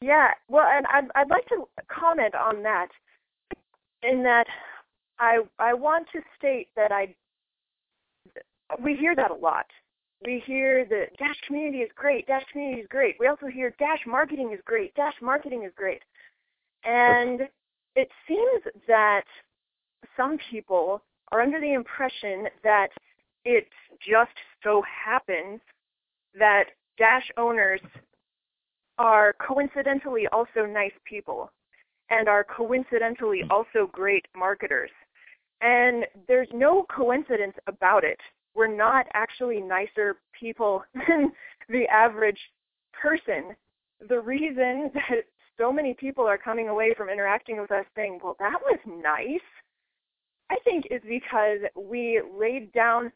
Yeah, 0.00 0.28
well, 0.48 0.66
and 0.70 0.86
I'd, 0.92 1.08
I'd 1.14 1.30
like 1.30 1.46
to 1.48 1.64
comment 1.88 2.34
on 2.34 2.62
that 2.62 2.88
in 4.04 4.22
that 4.22 4.46
I 5.18 5.38
I 5.58 5.74
want 5.74 6.06
to 6.12 6.20
state 6.38 6.68
that 6.76 6.92
I 6.92 7.14
we 8.82 8.96
hear 8.96 9.14
that 9.14 9.30
a 9.30 9.34
lot. 9.34 9.66
We 10.24 10.42
hear 10.46 10.84
that 10.86 11.16
Dash 11.18 11.36
community 11.46 11.78
is 11.78 11.90
great, 11.94 12.26
Dash 12.26 12.44
community 12.50 12.80
is 12.80 12.88
great. 12.88 13.16
We 13.20 13.26
also 13.26 13.46
hear 13.46 13.74
Dash 13.78 14.00
marketing 14.06 14.52
is 14.52 14.60
great, 14.64 14.94
Dash 14.94 15.14
marketing 15.20 15.64
is 15.64 15.72
great. 15.76 16.02
And 16.84 17.42
it 17.94 18.08
seems 18.26 18.62
that 18.88 19.24
some 20.16 20.38
people 20.50 21.02
are 21.32 21.40
under 21.40 21.60
the 21.60 21.72
impression 21.72 22.46
that 22.62 22.88
it 23.44 23.68
just 24.06 24.32
so 24.62 24.82
happens 24.82 25.60
that 26.38 26.64
Dash 26.98 27.30
owners 27.36 27.80
are 28.98 29.34
coincidentally 29.46 30.26
also 30.28 30.64
nice 30.66 30.92
people 31.04 31.50
and 32.10 32.28
are 32.28 32.44
coincidentally 32.44 33.42
also 33.50 33.88
great 33.92 34.26
marketers. 34.36 34.90
And 35.60 36.04
there's 36.28 36.48
no 36.52 36.84
coincidence 36.94 37.54
about 37.66 38.04
it. 38.04 38.18
We're 38.54 38.74
not 38.74 39.06
actually 39.14 39.60
nicer 39.60 40.16
people 40.38 40.84
than 40.94 41.32
the 41.68 41.86
average 41.86 42.38
person. 42.92 43.56
The 44.08 44.20
reason 44.20 44.90
that 44.94 45.24
so 45.58 45.72
many 45.72 45.94
people 45.94 46.24
are 46.24 46.38
coming 46.38 46.68
away 46.68 46.94
from 46.96 47.08
interacting 47.08 47.60
with 47.60 47.70
us 47.70 47.84
saying, 47.96 48.20
well, 48.22 48.36
that 48.38 48.58
was 48.62 48.78
nice, 48.86 49.40
I 50.50 50.56
think 50.64 50.86
is 50.90 51.00
because 51.08 51.60
we 51.76 52.20
laid 52.38 52.72
down 52.72 53.12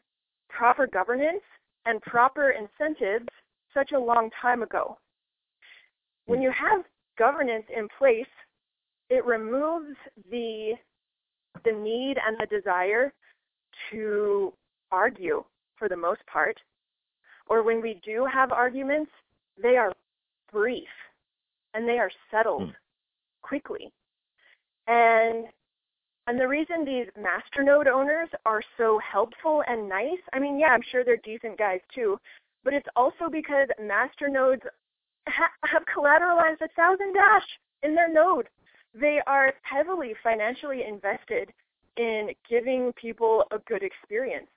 proper 0.49 0.87
governance 0.87 1.43
and 1.85 2.01
proper 2.01 2.51
incentives 2.51 3.27
such 3.73 3.91
a 3.91 3.99
long 3.99 4.29
time 4.41 4.63
ago. 4.63 4.97
When 6.25 6.41
you 6.41 6.51
have 6.51 6.83
governance 7.17 7.65
in 7.75 7.87
place 7.97 8.25
it 9.09 9.25
removes 9.25 9.95
the 10.31 10.73
the 11.65 11.71
need 11.71 12.17
and 12.25 12.37
the 12.39 12.45
desire 12.45 13.11
to 13.91 14.53
argue 14.91 15.43
for 15.77 15.89
the 15.89 15.95
most 15.95 16.21
part. 16.27 16.57
Or 17.47 17.63
when 17.63 17.81
we 17.81 17.99
do 18.05 18.27
have 18.31 18.51
arguments, 18.51 19.11
they 19.61 19.75
are 19.75 19.91
brief 20.51 20.87
and 21.73 21.87
they 21.87 21.97
are 21.97 22.11
settled 22.31 22.69
mm. 22.69 22.75
quickly. 23.41 23.91
And 24.87 25.45
and 26.27 26.39
the 26.39 26.47
reason 26.47 26.85
these 26.85 27.07
masternode 27.17 27.87
owners 27.87 28.29
are 28.45 28.61
so 28.77 28.99
helpful 28.99 29.63
and 29.67 29.89
nice, 29.89 30.19
I 30.31 30.37
mean, 30.37 30.59
yeah, 30.59 30.67
I'm 30.67 30.83
sure 30.91 31.03
they're 31.03 31.17
decent 31.17 31.57
guys 31.57 31.79
too, 31.93 32.19
but 32.63 32.73
it's 32.73 32.87
also 32.95 33.29
because 33.31 33.67
masternodes 33.81 34.61
ha- 35.27 35.49
have 35.65 35.83
collateralized 35.85 36.61
a 36.61 36.67
thousand 36.75 37.13
dash 37.13 37.47
in 37.81 37.95
their 37.95 38.13
node 38.13 38.47
they 38.93 39.19
are 39.27 39.53
heavily 39.61 40.13
financially 40.23 40.83
invested 40.87 41.51
in 41.97 42.29
giving 42.49 42.93
people 42.93 43.43
a 43.51 43.59
good 43.59 43.83
experience 43.83 44.47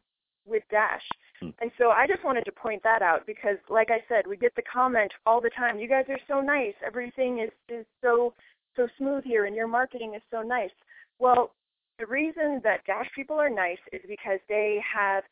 with 0.47 0.63
Dash. 0.71 1.03
Hmm. 1.41 1.51
And 1.61 1.71
so 1.79 1.91
I 1.91 2.07
just 2.07 2.25
wanted 2.25 2.45
to 2.45 2.53
point 2.53 2.83
that 2.83 3.03
out 3.03 3.27
because 3.27 3.57
like 3.69 3.91
I 3.91 4.03
said, 4.09 4.27
we 4.27 4.37
get 4.37 4.55
the 4.55 4.63
comment 4.63 5.13
all 5.27 5.41
the 5.41 5.51
time, 5.51 5.79
you 5.79 5.89
guys 5.89 6.05
are 6.09 6.19
so 6.29 6.41
nice. 6.41 6.75
Everything 6.85 7.41
is 7.41 7.51
is 7.69 7.87
so 8.03 8.33
so 8.77 8.89
smooth 8.99 9.25
here 9.25 9.47
and 9.47 9.55
your 9.55 9.69
marketing 9.69 10.15
is 10.15 10.23
so 10.31 10.43
nice. 10.43 10.71
Well, 11.19 11.53
the 11.99 12.07
reason 12.07 12.61
that 12.65 12.85
Dash 12.87 13.09
people 13.15 13.37
are 13.37 13.51
nice 13.51 13.79
is 13.93 14.01
because 14.09 14.41
they 14.49 14.83
have 14.95 15.25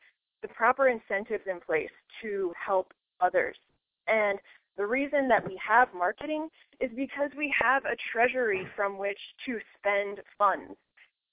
the 0.42 0.48
proper 0.48 0.88
incentives 0.88 1.44
in 1.50 1.60
place 1.60 1.90
to 2.22 2.52
help 2.54 2.92
others. 3.20 3.56
And 4.06 4.38
The 4.76 4.86
reason 4.86 5.28
that 5.28 5.46
we 5.46 5.60
have 5.66 5.88
marketing 5.94 6.48
is 6.80 6.90
because 6.96 7.30
we 7.36 7.52
have 7.60 7.84
a 7.84 7.96
treasury 8.12 8.66
from 8.74 8.98
which 8.98 9.18
to 9.46 9.58
spend 9.78 10.20
funds. 10.38 10.76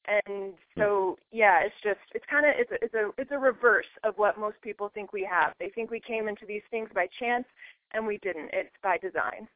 And 0.08 0.53
hmm. 0.75 0.82
so 0.82 1.17
yeah, 1.32 1.62
it's 1.63 1.75
just 1.84 2.00
it's 2.15 2.25
kind 2.29 2.46
of 2.46 2.53
it's 2.58 2.72
a, 2.72 2.84
it's 2.84 2.94
a 2.94 3.10
it's 3.17 3.32
a 3.32 3.38
reverse 3.38 3.86
of 4.03 4.17
what 4.17 4.39
most 4.39 4.56
people 4.62 4.89
think 4.94 5.13
we 5.13 5.27
have. 5.29 5.53
They 5.60 5.70
think 5.70 5.91
we 5.91 6.00
came 6.00 6.27
into 6.27 6.46
these 6.46 6.62
things 6.72 6.89
by 6.94 7.08
chance 7.20 7.46
and 7.94 8.06
we 8.06 8.17
didn't. 8.20 8.50
It's 8.53 8.70
by 8.82 8.98
design. 8.98 9.48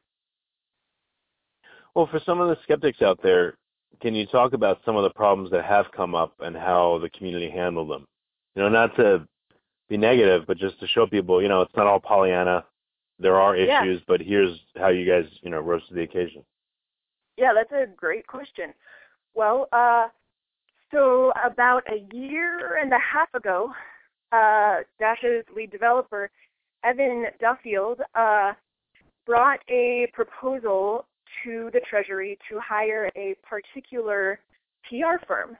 Well, 1.94 2.08
for 2.10 2.20
some 2.24 2.40
of 2.40 2.48
the 2.48 2.56
skeptics 2.62 3.02
out 3.02 3.20
there, 3.22 3.54
can 4.00 4.14
you 4.14 4.26
talk 4.26 4.54
about 4.54 4.80
some 4.84 4.96
of 4.96 5.02
the 5.02 5.10
problems 5.10 5.50
that 5.50 5.64
have 5.64 5.86
come 5.94 6.14
up 6.14 6.32
and 6.40 6.56
how 6.56 6.98
the 7.02 7.10
community 7.10 7.50
handled 7.50 7.90
them? 7.90 8.06
You 8.54 8.62
know, 8.62 8.68
not 8.68 8.96
to 8.96 9.26
be 9.88 9.96
negative, 9.96 10.44
but 10.46 10.56
just 10.56 10.80
to 10.80 10.86
show 10.86 11.06
people, 11.06 11.42
you 11.42 11.48
know, 11.48 11.60
it's 11.60 11.76
not 11.76 11.86
all 11.86 12.00
Pollyanna. 12.00 12.64
There 13.18 13.40
are 13.40 13.54
issues, 13.54 13.98
yeah. 13.98 14.04
but 14.08 14.20
here's 14.20 14.58
how 14.76 14.88
you 14.88 15.06
guys, 15.06 15.30
you 15.42 15.50
know, 15.50 15.60
rose 15.60 15.86
to 15.88 15.94
the 15.94 16.02
occasion. 16.02 16.44
Yeah, 17.36 17.52
that's 17.54 17.72
a 17.72 17.86
great 17.96 18.26
question. 18.26 18.74
Well, 19.34 19.68
uh, 19.72 20.08
so 20.92 21.32
about 21.44 21.82
a 21.90 22.04
year 22.14 22.76
and 22.76 22.92
a 22.92 22.98
half 22.98 23.32
ago, 23.34 23.72
uh, 24.32 24.78
Dash's 24.98 25.44
lead 25.54 25.70
developer, 25.70 26.30
Evan 26.84 27.26
Duffield, 27.40 28.00
uh, 28.14 28.52
brought 29.26 29.60
a 29.68 30.08
proposal 30.12 31.06
to 31.44 31.70
the 31.72 31.80
Treasury 31.88 32.38
to 32.50 32.58
hire 32.60 33.10
a 33.16 33.34
particular 33.42 34.40
PR 34.88 35.24
firm. 35.26 35.56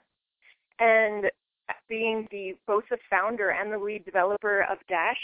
And 0.79 1.31
being 1.87 2.27
the 2.31 2.53
both 2.67 2.83
the 2.89 2.97
founder 3.09 3.49
and 3.49 3.71
the 3.71 3.77
lead 3.77 4.05
developer 4.05 4.61
of 4.63 4.77
Dash, 4.87 5.17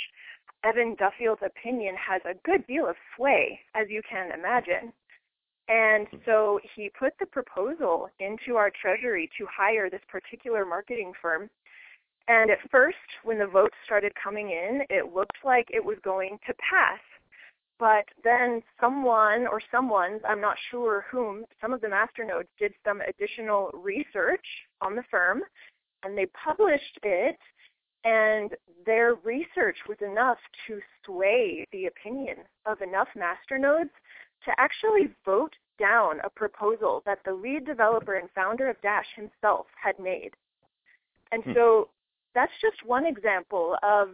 Evan 0.63 0.95
Duffield's 0.95 1.41
opinion 1.45 1.95
has 1.95 2.21
a 2.25 2.35
good 2.45 2.65
deal 2.67 2.87
of 2.87 2.95
sway, 3.15 3.59
as 3.75 3.87
you 3.89 4.01
can 4.09 4.31
imagine. 4.31 4.91
And 5.69 6.07
hmm. 6.07 6.17
so 6.25 6.59
he 6.75 6.89
put 6.97 7.13
the 7.19 7.25
proposal 7.25 8.09
into 8.19 8.57
our 8.57 8.71
treasury 8.81 9.29
to 9.37 9.45
hire 9.45 9.89
this 9.89 10.01
particular 10.09 10.65
marketing 10.65 11.13
firm. 11.21 11.49
And 12.27 12.51
at 12.51 12.59
first, 12.69 12.97
when 13.23 13.39
the 13.39 13.47
votes 13.47 13.75
started 13.85 14.11
coming 14.21 14.49
in, 14.49 14.81
it 14.89 15.13
looked 15.13 15.37
like 15.43 15.67
it 15.71 15.83
was 15.83 15.97
going 16.03 16.37
to 16.45 16.53
pass. 16.55 16.99
But 17.79 18.05
then 18.23 18.61
someone 18.79 19.47
or 19.47 19.61
someone's, 19.71 20.21
I'm 20.27 20.41
not 20.41 20.57
sure 20.69 21.05
whom, 21.09 21.45
some 21.61 21.71
of 21.71 21.79
the 21.79 21.87
masternodes 21.87 22.49
did 22.59 22.73
some 22.85 23.01
additional 23.01 23.71
research 23.73 24.45
on 24.81 24.95
the 24.95 25.03
firm 25.09 25.41
and 26.03 26.17
they 26.17 26.27
published 26.27 26.99
it 27.03 27.37
and 28.03 28.51
their 28.85 29.15
research 29.23 29.77
was 29.87 29.97
enough 30.01 30.37
to 30.67 30.79
sway 31.05 31.65
the 31.71 31.87
opinion 31.87 32.37
of 32.65 32.81
enough 32.81 33.09
masternodes 33.17 33.91
to 34.45 34.51
actually 34.57 35.09
vote 35.25 35.53
down 35.79 36.19
a 36.23 36.29
proposal 36.29 37.01
that 37.05 37.19
the 37.25 37.33
lead 37.33 37.65
developer 37.65 38.15
and 38.15 38.29
founder 38.35 38.69
of 38.69 38.81
Dash 38.81 39.05
himself 39.15 39.67
had 39.81 39.97
made. 39.99 40.31
And 41.31 41.43
hmm. 41.43 41.53
so 41.53 41.89
that's 42.35 42.51
just 42.61 42.85
one 42.85 43.05
example 43.05 43.75
of, 43.83 44.09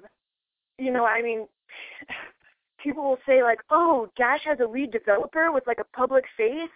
you 0.78 0.92
know, 0.92 1.06
I 1.06 1.22
mean, 1.22 1.48
people 2.84 3.04
will 3.04 3.20
say 3.26 3.44
like, 3.44 3.60
"Oh, 3.70 4.10
Dash 4.18 4.42
has 4.46 4.60
a 4.60 4.68
lead 4.68 4.92
developer 4.92 5.52
with 5.52 5.66
like 5.68 5.80
a 5.80 5.98
public 5.98 6.26
face." 6.38 6.70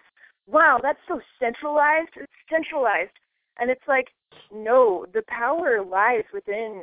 Wow, 0.46 0.78
that's 0.82 0.98
so 1.06 1.20
centralized. 1.38 2.10
It's 2.16 2.32
centralized. 2.50 3.12
And 3.58 3.70
it's 3.70 3.86
like, 3.86 4.08
no, 4.52 5.06
the 5.12 5.22
power 5.28 5.84
lies 5.84 6.24
within 6.32 6.82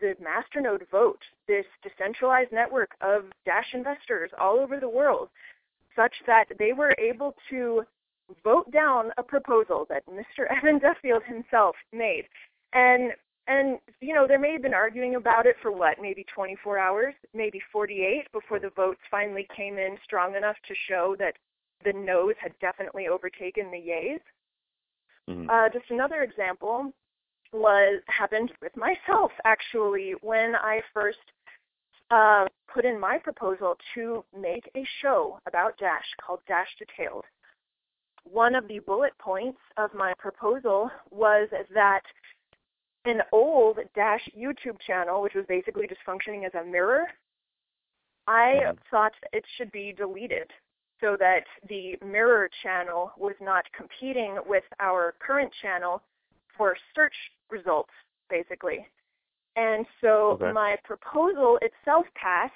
the 0.00 0.14
masternode 0.22 0.88
vote, 0.90 1.20
this 1.46 1.64
decentralized 1.82 2.52
network 2.52 2.90
of 3.00 3.24
Dash 3.44 3.74
investors 3.74 4.30
all 4.40 4.58
over 4.58 4.78
the 4.80 4.88
world, 4.88 5.28
such 5.94 6.12
that 6.26 6.46
they 6.58 6.72
were 6.72 6.94
able 6.98 7.34
to 7.50 7.82
vote 8.42 8.70
down 8.72 9.10
a 9.18 9.22
proposal 9.22 9.86
that 9.88 10.06
Mr. 10.06 10.46
Evan 10.56 10.78
Duffield 10.78 11.22
himself 11.24 11.76
made. 11.92 12.24
And 12.72 13.12
and 13.48 13.78
you 14.00 14.12
know, 14.12 14.26
they 14.26 14.36
may 14.36 14.52
have 14.52 14.62
been 14.62 14.74
arguing 14.74 15.14
about 15.14 15.46
it 15.46 15.54
for 15.62 15.70
what, 15.70 15.98
maybe 16.02 16.26
24 16.34 16.78
hours, 16.78 17.14
maybe 17.32 17.60
48 17.72 18.26
before 18.32 18.58
the 18.58 18.70
votes 18.70 18.98
finally 19.08 19.46
came 19.56 19.78
in 19.78 19.96
strong 20.04 20.34
enough 20.34 20.56
to 20.66 20.74
show 20.88 21.14
that 21.20 21.34
the 21.84 21.92
no's 21.92 22.34
had 22.40 22.52
definitely 22.60 23.06
overtaken 23.06 23.70
the 23.70 23.78
yays. 23.78 24.20
Mm-hmm. 25.30 25.48
Uh, 25.48 25.68
just 25.68 25.90
another 25.90 26.22
example 26.22 26.92
was 27.56 28.02
happened 28.08 28.52
with 28.60 28.76
myself 28.76 29.30
actually 29.44 30.14
when 30.20 30.54
I 30.56 30.80
first 30.92 31.18
uh, 32.10 32.46
put 32.72 32.84
in 32.84 33.00
my 33.00 33.18
proposal 33.18 33.76
to 33.94 34.24
make 34.38 34.70
a 34.76 34.86
show 35.02 35.38
about 35.46 35.78
Dash 35.78 36.04
called 36.24 36.40
Dash 36.46 36.68
Detailed. 36.78 37.24
One 38.24 38.54
of 38.54 38.68
the 38.68 38.80
bullet 38.80 39.12
points 39.18 39.58
of 39.76 39.94
my 39.94 40.12
proposal 40.18 40.90
was 41.10 41.48
that 41.74 42.02
an 43.04 43.22
old 43.32 43.78
Dash 43.94 44.28
YouTube 44.36 44.80
channel, 44.86 45.22
which 45.22 45.34
was 45.34 45.44
basically 45.48 45.86
just 45.86 46.00
functioning 46.04 46.44
as 46.44 46.52
a 46.54 46.64
mirror, 46.64 47.06
I 48.26 48.72
thought 48.90 49.12
it 49.32 49.44
should 49.56 49.70
be 49.70 49.94
deleted 49.96 50.50
so 51.00 51.16
that 51.18 51.44
the 51.68 51.96
mirror 52.04 52.48
channel 52.62 53.12
was 53.16 53.34
not 53.40 53.64
competing 53.76 54.38
with 54.46 54.64
our 54.80 55.14
current 55.24 55.52
channel 55.62 56.02
for 56.56 56.76
search 56.94 57.14
results, 57.50 57.90
basically. 58.30 58.86
And 59.56 59.86
so 60.00 60.38
okay. 60.42 60.52
my 60.52 60.76
proposal 60.84 61.58
itself 61.62 62.06
passed, 62.14 62.52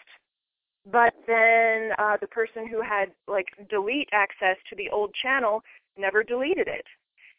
but 0.91 1.15
then 1.27 1.91
uh, 1.99 2.17
the 2.21 2.27
person 2.27 2.67
who 2.69 2.83
had 2.83 3.11
like 3.27 3.47
delete 3.71 4.09
access 4.13 4.57
to 4.69 4.77
the 4.77 4.91
old 4.91 5.15
channel 5.23 5.63
never 5.97 6.23
deleted 6.23 6.69
it. 6.69 6.85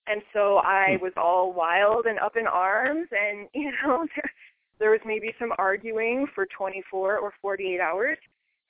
And 0.08 0.22
so 0.34 0.58
I 0.58 0.96
hmm. 0.98 1.04
was 1.04 1.14
all 1.16 1.54
wild 1.54 2.06
and 2.06 2.20
up 2.20 2.36
in 2.36 2.48
arms, 2.48 3.08
and 3.12 3.48
you 3.54 3.72
know, 3.84 4.06
there, 4.16 4.32
there 4.80 4.92
was 4.92 5.02
maybe 5.06 5.34
some 5.40 5.52
arguing 5.58 6.26
for 6.34 6.48
24 6.58 7.18
or 7.20 7.34
48 7.42 7.80
hours 7.80 8.18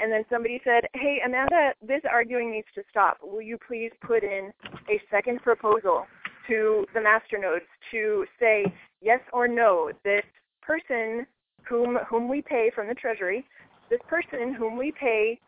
and 0.02 0.12
then 0.12 0.26
somebody 0.30 0.60
said, 0.64 0.84
"Hey, 0.94 1.22
Amanda, 1.24 1.74
this 1.82 2.02
arguing 2.12 2.52
needs 2.52 2.68
to 2.74 2.82
stop. 2.90 3.20
Will 3.22 3.42
you 3.42 3.58
please 3.68 3.92
put 4.02 4.24
in 4.24 4.52
a 4.90 5.00
second 5.12 5.44
proposal 5.44 6.08
to 6.48 6.86
the 6.94 7.00
masternodes 7.00 7.68
to 7.92 8.26
say 8.40 8.66
yes 9.02 9.20
or 9.34 9.48
no 9.48 9.92
this 10.04 10.24
person 10.62 11.26
whom 11.68 11.98
whom 12.10 12.28
we 12.28 12.42
pay 12.42 12.72
from 12.74 12.88
the 12.88 12.94
treasury, 12.94 13.46
this 13.90 14.02
person 14.08 14.54
whom 14.54 14.78
we 14.78 14.92
pay 14.92 15.40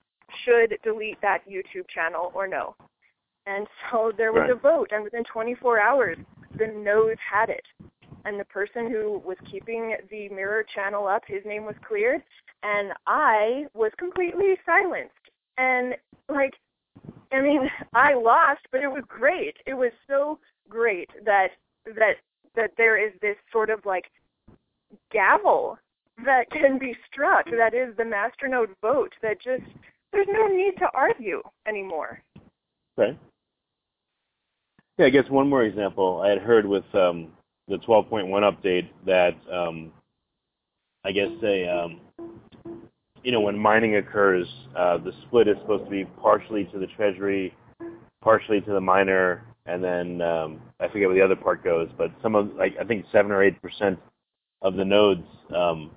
should 0.46 0.78
delete 0.84 1.20
that 1.22 1.40
YouTube 1.50 1.88
channel 1.94 2.32
or 2.34 2.48
no?" 2.48 2.76
And 3.46 3.68
so 3.92 4.12
there 4.16 4.32
was 4.32 4.42
right. 4.42 4.52
a 4.52 4.56
vote, 4.56 4.90
and 4.92 5.04
within 5.04 5.24
24 5.26 5.80
hours, 5.80 6.18
the 6.58 6.68
no's 6.68 7.18
had 7.30 7.50
it 7.50 7.66
and 8.26 8.40
the 8.40 8.46
person 8.46 8.90
who 8.90 9.22
was 9.26 9.38
keeping 9.50 9.96
the 10.10 10.30
mirror 10.30 10.66
channel 10.74 11.08
up, 11.08 11.24
his 11.28 11.44
name 11.46 11.66
was 11.66 11.76
cleared, 11.88 12.22
and 12.64 12.94
I 13.06 13.66
was 13.74 13.92
completely 13.98 14.56
silenced. 14.66 15.14
And 15.58 15.96
like, 16.30 16.54
I 17.32 17.42
mean, 17.42 17.70
I 17.94 18.14
lost, 18.14 18.62
but 18.72 18.82
it 18.82 18.88
was 18.88 19.04
great. 19.08 19.56
It 19.66 19.74
was 19.74 19.92
so 20.08 20.40
great 20.70 21.10
that 21.26 21.50
that 21.86 22.16
that 22.56 22.72
there 22.78 23.04
is 23.04 23.14
this 23.22 23.36
sort 23.52 23.70
of 23.70 23.86
like 23.86 24.06
gavel 25.12 25.78
that 26.26 26.50
can 26.52 26.78
be 26.78 26.96
struck. 27.12 27.46
That 27.46 27.74
is 27.74 27.96
the 27.98 28.04
masternode 28.04 28.70
vote. 28.82 29.14
That 29.22 29.42
just 29.42 29.64
there's 30.12 30.28
no 30.30 30.48
need 30.48 30.74
to 30.80 30.88
argue 30.94 31.42
anymore. 31.68 32.22
Right. 32.96 33.18
Yeah, 34.98 35.08
I 35.08 35.10
guess 35.10 35.28
one 35.30 35.50
more 35.50 35.64
example 35.64 36.22
I 36.24 36.30
had 36.30 36.38
heard 36.38 36.68
with 36.68 36.84
um, 36.94 37.30
the 37.68 37.78
12.1 37.78 38.30
update 38.30 38.90
that 39.08 39.36
um, 39.52 39.92
I 41.04 41.12
guess 41.12 41.32
a 41.44 41.68
um, 41.68 42.00
you 43.24 43.32
know 43.32 43.42
when 43.42 43.58
mining 43.58 43.96
occurs, 43.96 44.48
uh, 44.78 44.98
the 44.98 45.12
split 45.24 45.48
is 45.48 45.58
supposed 45.62 45.86
to 45.86 45.90
be 45.90 46.06
partially 46.22 46.66
to 46.66 46.80
the 46.80 46.88
treasury, 46.96 47.56
partially 48.22 48.62
to 48.62 48.72
the 48.72 48.82
miner, 48.82 49.44
and 49.66 49.84
then 49.84 50.22
um, 50.22 50.62
I 50.80 50.88
forget 50.88 51.08
where 51.08 51.16
the 51.16 51.24
other 51.24 51.36
part 51.36 51.64
goes, 51.64 51.90
but 51.98 52.12
some 52.22 52.36
of 52.36 52.54
like 52.56 52.76
I 52.80 52.84
think 52.84 53.06
seven 53.12 53.32
or 53.32 53.44
eight 53.44 53.62
percent 53.62 54.00
of 54.62 54.76
the 54.76 54.86
nodes, 54.86 55.28
um, 55.56 55.92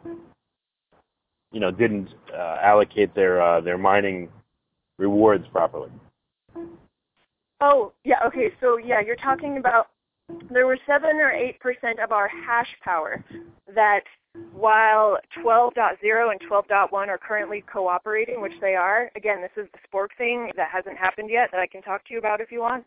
you 1.52 1.60
know, 1.60 1.70
didn't 1.70 2.08
uh, 2.32 2.58
allocate 2.62 3.14
their 3.14 3.40
uh, 3.40 3.60
their 3.60 3.78
mining 3.78 4.28
rewards 4.98 5.46
properly. 5.52 5.90
Oh 7.60 7.92
yeah, 8.04 8.20
okay, 8.26 8.52
so 8.60 8.76
yeah, 8.78 9.00
you're 9.00 9.16
talking 9.16 9.58
about 9.58 9.88
there 10.50 10.66
were 10.66 10.78
7 10.86 11.08
or 11.16 11.32
8% 11.32 12.02
of 12.02 12.12
our 12.12 12.28
hash 12.28 12.68
power 12.82 13.24
that 13.74 14.02
while 14.52 15.18
12.0 15.42 15.76
and 16.02 16.40
12.1 16.50 16.92
are 16.92 17.18
currently 17.18 17.64
cooperating, 17.72 18.40
which 18.42 18.52
they 18.60 18.74
are, 18.74 19.10
again, 19.16 19.40
this 19.40 19.50
is 19.56 19.68
the 19.72 19.78
Spork 19.88 20.08
thing 20.18 20.50
that 20.56 20.68
hasn't 20.70 20.96
happened 20.96 21.30
yet 21.30 21.50
that 21.52 21.60
I 21.60 21.66
can 21.66 21.80
talk 21.80 22.04
to 22.06 22.12
you 22.12 22.18
about 22.18 22.40
if 22.40 22.50
you 22.50 22.60
want. 22.60 22.84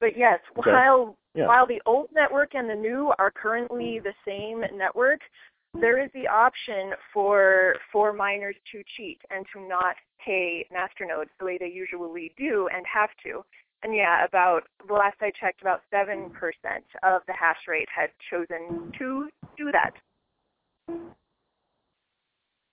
But 0.00 0.16
yes, 0.16 0.40
okay. 0.58 0.70
while 0.70 1.16
yeah. 1.34 1.46
while 1.46 1.66
the 1.66 1.80
old 1.86 2.08
network 2.14 2.54
and 2.54 2.68
the 2.68 2.74
new 2.74 3.12
are 3.18 3.30
currently 3.30 4.00
mm. 4.00 4.02
the 4.02 4.14
same 4.26 4.64
network, 4.76 5.20
there 5.78 6.02
is 6.02 6.10
the 6.14 6.26
option 6.26 6.92
for 7.12 7.76
for 7.92 8.12
miners 8.12 8.56
to 8.72 8.82
cheat 8.96 9.20
and 9.30 9.46
to 9.52 9.60
not 9.68 9.94
pay 10.24 10.66
masternodes 10.72 11.28
the 11.38 11.44
way 11.44 11.58
they 11.58 11.68
usually 11.68 12.32
do 12.36 12.68
and 12.74 12.84
have 12.92 13.10
to. 13.24 13.44
And 13.82 13.94
yeah, 13.94 14.24
about 14.24 14.62
the 14.86 14.94
last 14.94 15.16
I 15.20 15.30
checked, 15.38 15.62
about 15.62 15.82
seven 15.90 16.30
mm. 16.30 16.32
percent 16.32 16.84
of 17.02 17.22
the 17.26 17.34
hash 17.38 17.68
rate 17.68 17.88
had 17.94 18.10
chosen 18.30 18.92
to 18.98 19.28
do 19.56 19.70
that. 19.72 19.92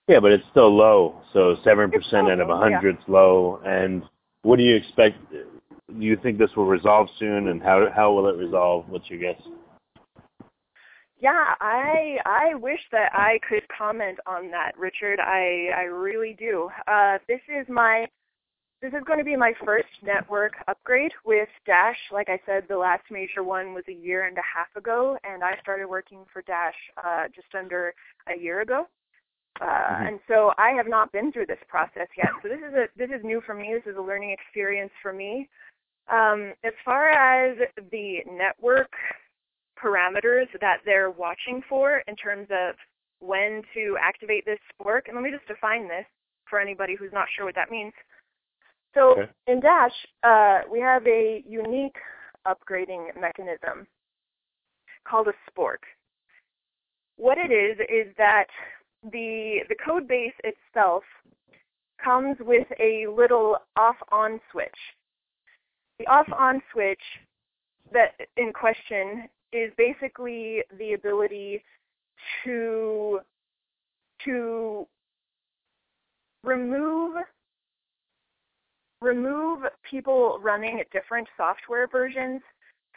Yeah, 0.08 0.20
but 0.20 0.32
it's 0.32 0.44
still 0.50 0.74
low. 0.74 1.20
So 1.34 1.56
seven 1.62 1.90
percent 1.90 2.30
out 2.30 2.40
of 2.40 2.48
a 2.48 2.56
hundred 2.56 2.96
is 2.96 3.04
low. 3.06 3.60
And 3.64 4.02
what 4.42 4.56
do 4.56 4.62
you 4.62 4.74
expect? 4.74 5.16
Do 5.88 6.04
you 6.04 6.16
think 6.22 6.38
this 6.38 6.50
will 6.56 6.66
resolve 6.66 7.08
soon? 7.18 7.48
And 7.48 7.62
how 7.62 7.86
how 7.94 8.12
will 8.12 8.28
it 8.28 8.36
resolve? 8.36 8.84
What's 8.88 9.08
your 9.08 9.20
guess? 9.20 9.40
Yeah, 11.20 11.54
I 11.60 12.18
I 12.26 12.54
wish 12.54 12.80
that 12.92 13.10
I 13.12 13.40
could 13.48 13.62
comment 13.76 14.18
on 14.26 14.50
that, 14.50 14.72
Richard. 14.78 15.18
I 15.18 15.70
I 15.76 15.82
really 15.82 16.36
do. 16.38 16.70
Uh, 16.86 17.18
this 17.26 17.40
is 17.48 17.66
my 17.68 18.06
this 18.80 18.92
is 18.92 19.02
going 19.04 19.18
to 19.18 19.24
be 19.24 19.34
my 19.34 19.52
first 19.64 19.88
network 20.04 20.52
upgrade 20.68 21.10
with 21.24 21.48
Dash. 21.66 21.98
Like 22.12 22.28
I 22.28 22.38
said, 22.46 22.64
the 22.68 22.78
last 22.78 23.02
major 23.10 23.42
one 23.42 23.74
was 23.74 23.82
a 23.88 23.92
year 23.92 24.26
and 24.26 24.38
a 24.38 24.42
half 24.42 24.68
ago, 24.76 25.18
and 25.24 25.42
I 25.42 25.58
started 25.60 25.88
working 25.88 26.24
for 26.32 26.42
Dash 26.42 26.76
uh, 27.04 27.24
just 27.34 27.48
under 27.58 27.92
a 28.32 28.40
year 28.40 28.60
ago. 28.60 28.86
Uh, 29.60 29.64
mm-hmm. 29.64 30.06
And 30.06 30.20
so 30.28 30.52
I 30.58 30.70
have 30.70 30.86
not 30.86 31.10
been 31.10 31.32
through 31.32 31.46
this 31.46 31.58
process 31.66 32.06
yet. 32.16 32.28
So 32.42 32.48
this 32.48 32.58
is 32.58 32.74
a 32.74 32.86
this 32.96 33.10
is 33.10 33.24
new 33.24 33.40
for 33.44 33.54
me. 33.54 33.74
This 33.74 33.90
is 33.92 33.98
a 33.98 34.02
learning 34.02 34.30
experience 34.30 34.92
for 35.02 35.12
me. 35.12 35.48
Um, 36.10 36.54
as 36.64 36.72
far 36.84 37.10
as 37.10 37.58
the 37.90 38.18
network 38.30 38.90
parameters 39.82 40.46
that 40.60 40.78
they're 40.84 41.10
watching 41.10 41.62
for 41.68 42.02
in 42.08 42.16
terms 42.16 42.48
of 42.50 42.74
when 43.20 43.62
to 43.74 43.96
activate 44.00 44.44
this 44.44 44.58
spork. 44.74 45.02
And 45.06 45.14
let 45.14 45.24
me 45.24 45.30
just 45.30 45.46
define 45.46 45.88
this 45.88 46.06
for 46.48 46.60
anybody 46.60 46.94
who's 46.98 47.12
not 47.12 47.26
sure 47.34 47.44
what 47.44 47.54
that 47.54 47.70
means. 47.70 47.92
So 48.94 49.12
okay. 49.12 49.30
in 49.46 49.60
Dash, 49.60 49.92
uh, 50.22 50.60
we 50.70 50.80
have 50.80 51.06
a 51.06 51.42
unique 51.46 51.96
upgrading 52.46 53.08
mechanism 53.20 53.86
called 55.06 55.28
a 55.28 55.32
spork. 55.50 55.78
What 57.16 57.38
it 57.38 57.52
is 57.52 57.78
is 57.80 58.14
that 58.16 58.46
the 59.02 59.58
the 59.68 59.74
code 59.84 60.08
base 60.08 60.32
itself 60.44 61.02
comes 62.02 62.36
with 62.40 62.66
a 62.80 63.06
little 63.08 63.58
off-on 63.76 64.40
switch. 64.52 64.68
The 65.98 66.06
off-on 66.06 66.62
switch 66.72 67.00
that 67.92 68.14
in 68.36 68.52
question 68.52 69.28
is 69.52 69.72
basically 69.76 70.62
the 70.78 70.92
ability 70.92 71.62
to 72.44 73.20
to 74.24 74.86
remove 76.44 77.16
remove 79.00 79.60
people 79.88 80.38
running 80.42 80.82
different 80.92 81.28
software 81.36 81.86
versions 81.86 82.42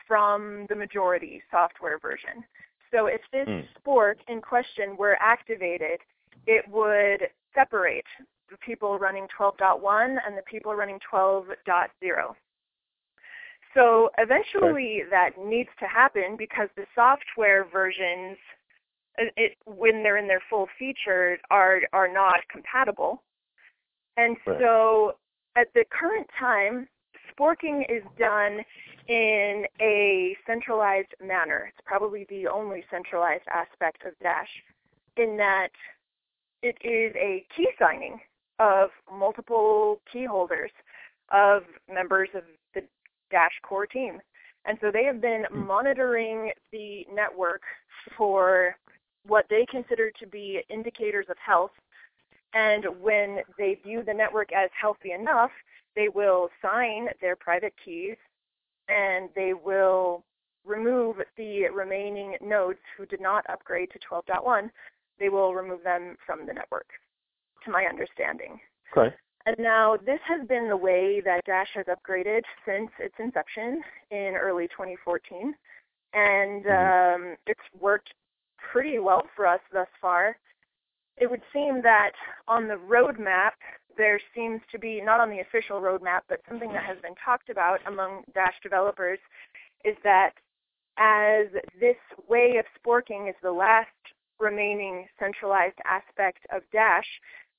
from 0.07 0.65
the 0.69 0.75
majority 0.75 1.41
software 1.51 1.99
version. 1.99 2.43
So 2.91 3.05
if 3.05 3.21
this 3.31 3.47
mm. 3.47 3.63
spork 3.79 4.15
in 4.27 4.41
question 4.41 4.97
were 4.97 5.15
activated, 5.21 5.99
it 6.47 6.65
would 6.69 7.27
separate 7.53 8.05
the 8.49 8.57
people 8.57 8.97
running 8.99 9.27
12.1 9.39 10.17
and 10.25 10.37
the 10.37 10.41
people 10.49 10.75
running 10.75 10.99
12.0. 11.11 11.45
So 13.73 14.09
eventually 14.17 15.03
that 15.09 15.31
needs 15.43 15.69
to 15.79 15.87
happen 15.87 16.35
because 16.37 16.69
the 16.75 16.85
software 16.93 17.65
versions, 17.71 18.37
it, 19.17 19.57
when 19.65 20.03
they're 20.03 20.17
in 20.17 20.27
their 20.27 20.43
full 20.49 20.67
feature, 20.77 21.37
are 21.49 21.81
are 21.93 22.11
not 22.11 22.39
compatible. 22.51 23.23
And 24.17 24.35
right. 24.45 24.57
so 24.59 25.15
at 25.55 25.67
the 25.73 25.85
current 25.89 26.27
time, 26.37 26.87
sporking 27.31 27.83
is 27.89 28.03
done 28.19 28.59
in 29.07 29.65
a 29.81 30.35
centralized 30.45 31.13
manner. 31.25 31.69
It's 31.69 31.85
probably 31.85 32.25
the 32.29 32.47
only 32.47 32.83
centralized 32.91 33.47
aspect 33.53 34.03
of 34.05 34.13
Dash 34.21 34.49
in 35.17 35.37
that 35.37 35.69
it 36.61 36.77
is 36.81 37.13
a 37.15 37.45
key 37.55 37.67
signing 37.79 38.19
of 38.59 38.89
multiple 39.11 39.99
key 40.11 40.25
holders 40.25 40.71
of 41.31 41.63
members 41.91 42.29
of 42.35 42.43
Dash 43.31 43.53
core 43.63 43.87
team. 43.87 44.19
And 44.65 44.77
so 44.81 44.91
they 44.91 45.03
have 45.05 45.21
been 45.21 45.45
hmm. 45.49 45.65
monitoring 45.65 46.51
the 46.71 47.05
network 47.13 47.61
for 48.17 48.75
what 49.25 49.45
they 49.49 49.65
consider 49.69 50.11
to 50.19 50.27
be 50.27 50.61
indicators 50.69 51.27
of 51.29 51.37
health. 51.43 51.71
And 52.53 52.85
when 52.99 53.39
they 53.57 53.79
view 53.83 54.03
the 54.05 54.13
network 54.13 54.51
as 54.51 54.69
healthy 54.79 55.11
enough, 55.11 55.51
they 55.95 56.09
will 56.09 56.49
sign 56.61 57.07
their 57.21 57.35
private 57.35 57.73
keys 57.83 58.17
and 58.89 59.29
they 59.35 59.53
will 59.53 60.23
remove 60.65 61.17
the 61.37 61.67
remaining 61.69 62.35
nodes 62.41 62.79
who 62.97 63.05
did 63.05 63.21
not 63.21 63.45
upgrade 63.49 63.89
to 63.91 63.99
12.1. 63.99 64.69
They 65.19 65.29
will 65.29 65.53
remove 65.53 65.83
them 65.83 66.17
from 66.25 66.45
the 66.45 66.53
network, 66.53 66.87
to 67.65 67.71
my 67.71 67.85
understanding. 67.85 68.59
Okay. 68.95 69.15
And 69.45 69.55
now 69.57 69.97
this 69.97 70.19
has 70.27 70.47
been 70.47 70.69
the 70.69 70.77
way 70.77 71.21
that 71.25 71.45
Dash 71.45 71.69
has 71.73 71.85
upgraded 71.87 72.41
since 72.65 72.91
its 72.99 73.15
inception 73.19 73.81
in 74.11 74.35
early 74.35 74.67
2014, 74.67 75.53
and 76.13 76.63
mm-hmm. 76.63 77.23
um, 77.23 77.35
it's 77.47 77.59
worked 77.79 78.13
pretty 78.71 78.99
well 78.99 79.23
for 79.35 79.47
us 79.47 79.59
thus 79.73 79.87
far. 79.99 80.37
It 81.17 81.29
would 81.29 81.41
seem 81.51 81.81
that 81.83 82.11
on 82.47 82.67
the 82.67 82.75
roadmap, 82.75 83.51
there 83.97 84.19
seems 84.35 84.61
to 84.71 84.79
be, 84.79 85.01
not 85.01 85.19
on 85.19 85.29
the 85.29 85.39
official 85.39 85.81
roadmap, 85.81 86.21
but 86.29 86.39
something 86.47 86.71
that 86.73 86.83
has 86.83 86.97
been 87.01 87.15
talked 87.23 87.49
about 87.49 87.79
among 87.87 88.23
Dash 88.33 88.55
developers, 88.63 89.19
is 89.83 89.95
that 90.03 90.31
as 90.97 91.47
this 91.79 91.97
way 92.27 92.57
of 92.57 92.65
sporking 92.79 93.27
is 93.27 93.35
the 93.41 93.51
last 93.51 93.89
remaining 94.39 95.07
centralized 95.19 95.77
aspect 95.85 96.45
of 96.53 96.61
Dash, 96.71 97.07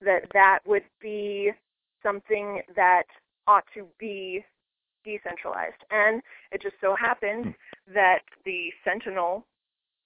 that 0.00 0.22
that 0.32 0.60
would 0.66 0.84
be 1.00 1.52
something 2.02 2.62
that 2.76 3.04
ought 3.46 3.64
to 3.74 3.86
be 3.98 4.44
decentralized. 5.04 5.82
And 5.90 6.22
it 6.50 6.62
just 6.62 6.76
so 6.80 6.94
happens 6.94 7.46
hmm. 7.46 7.94
that 7.94 8.20
the 8.44 8.70
Sentinel 8.84 9.46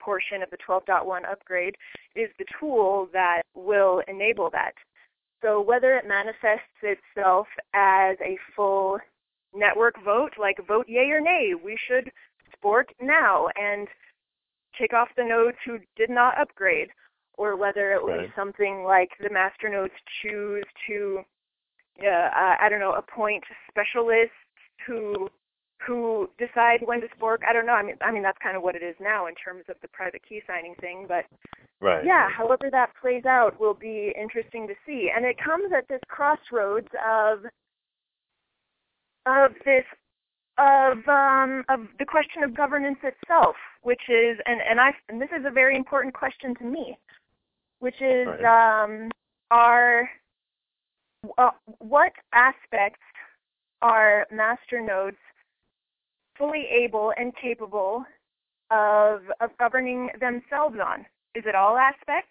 portion 0.01 0.43
of 0.43 0.51
the 0.51 0.59
12.1 0.69 1.31
upgrade 1.31 1.75
is 2.15 2.29
the 2.39 2.45
tool 2.61 3.09
that 3.13 3.43
will 3.55 4.03
enable 4.09 4.51
that. 4.51 4.73
So 5.43 5.61
whether 5.61 5.97
it 5.97 6.07
manifests 6.07 6.81
itself 6.83 7.47
as 7.75 8.17
a 8.21 8.39
full 8.55 8.99
network 9.55 9.95
vote, 10.05 10.33
like 10.39 10.57
vote 10.67 10.87
yay 10.89 11.11
or 11.11 11.21
nay, 11.21 11.53
we 11.63 11.79
should 11.89 12.11
spork 12.55 12.85
now 13.01 13.49
and 13.57 13.89
kick 14.79 14.93
off 14.93 15.09
the 15.17 15.25
nodes 15.25 15.57
who 15.65 15.79
did 15.97 16.11
not 16.11 16.39
upgrade, 16.39 16.89
or 17.39 17.57
whether 17.57 17.93
it 17.93 18.03
was 18.03 18.21
right. 18.21 18.31
something 18.37 18.85
like 18.85 19.11
the 19.21 19.31
master 19.31 19.69
nodes 19.69 19.93
choose 20.23 20.65
to 20.87 21.21
uh, 22.05 22.57
I 22.61 22.69
don't 22.69 22.81
know, 22.81 22.93
appoint 22.93 23.45
specialists 23.71 24.35
who 24.87 25.29
who 25.87 26.29
decide 26.39 26.81
when 26.85 27.01
to 27.01 27.07
spork. 27.09 27.39
I 27.49 27.53
don't 27.53 27.67
know. 27.67 27.75
I 27.75 27.83
mean, 27.83 27.97
I 28.01 28.11
mean 28.11 28.23
that's 28.23 28.39
kind 28.43 28.57
of 28.57 28.63
what 28.63 28.75
it 28.75 28.83
is 28.83 28.97
now 29.01 29.27
in 29.27 29.35
terms 29.35 29.65
of 29.69 29.77
the 29.83 29.89
private 29.89 30.23
key 30.27 30.41
signing 30.47 30.75
thing. 30.81 31.07
But 31.07 31.25
right. 31.81 32.05
yeah, 32.05 32.29
however 32.31 32.71
that 32.71 32.91
plays 33.01 33.25
out 33.27 33.61
will 33.61 33.75
be 33.75 34.13
interesting 34.19 34.67
to 34.69 34.75
see. 34.87 35.11
And 35.15 35.25
it 35.25 35.37
comes 35.39 35.73
at 35.77 35.87
this 35.89 36.01
crossroads 36.09 36.89
of 37.07 37.41
of 39.27 39.53
this 39.65 39.85
of 40.59 41.07
um, 41.09 41.65
of 41.69 41.81
the 41.99 42.07
question 42.07 42.43
of 42.43 42.57
governance 42.57 42.99
itself, 43.03 43.57
which 43.83 44.03
is 44.09 44.39
and 44.47 44.61
and 44.69 44.81
I 44.81 44.93
and 45.09 45.21
this 45.21 45.31
is 45.39 45.45
a 45.47 45.51
very 45.51 45.77
important 45.77 46.15
question 46.15 46.55
to 46.57 46.65
me, 46.65 46.97
which 47.81 48.01
is 48.01 48.27
right. 48.27 48.85
um, 48.85 49.11
are 49.51 50.09
uh, 51.39 51.51
what 51.79 52.13
aspects 52.33 53.01
are 53.83 54.27
master 54.33 54.81
nodes 54.81 55.17
fully 56.39 56.67
able 56.71 57.13
and 57.17 57.33
capable 57.37 58.05
of, 58.71 59.23
of 59.41 59.51
governing 59.59 60.11
themselves 60.21 60.77
on? 60.85 61.01
Is 61.35 61.45
it 61.47 61.55
all 61.55 61.77
aspects? 61.77 62.31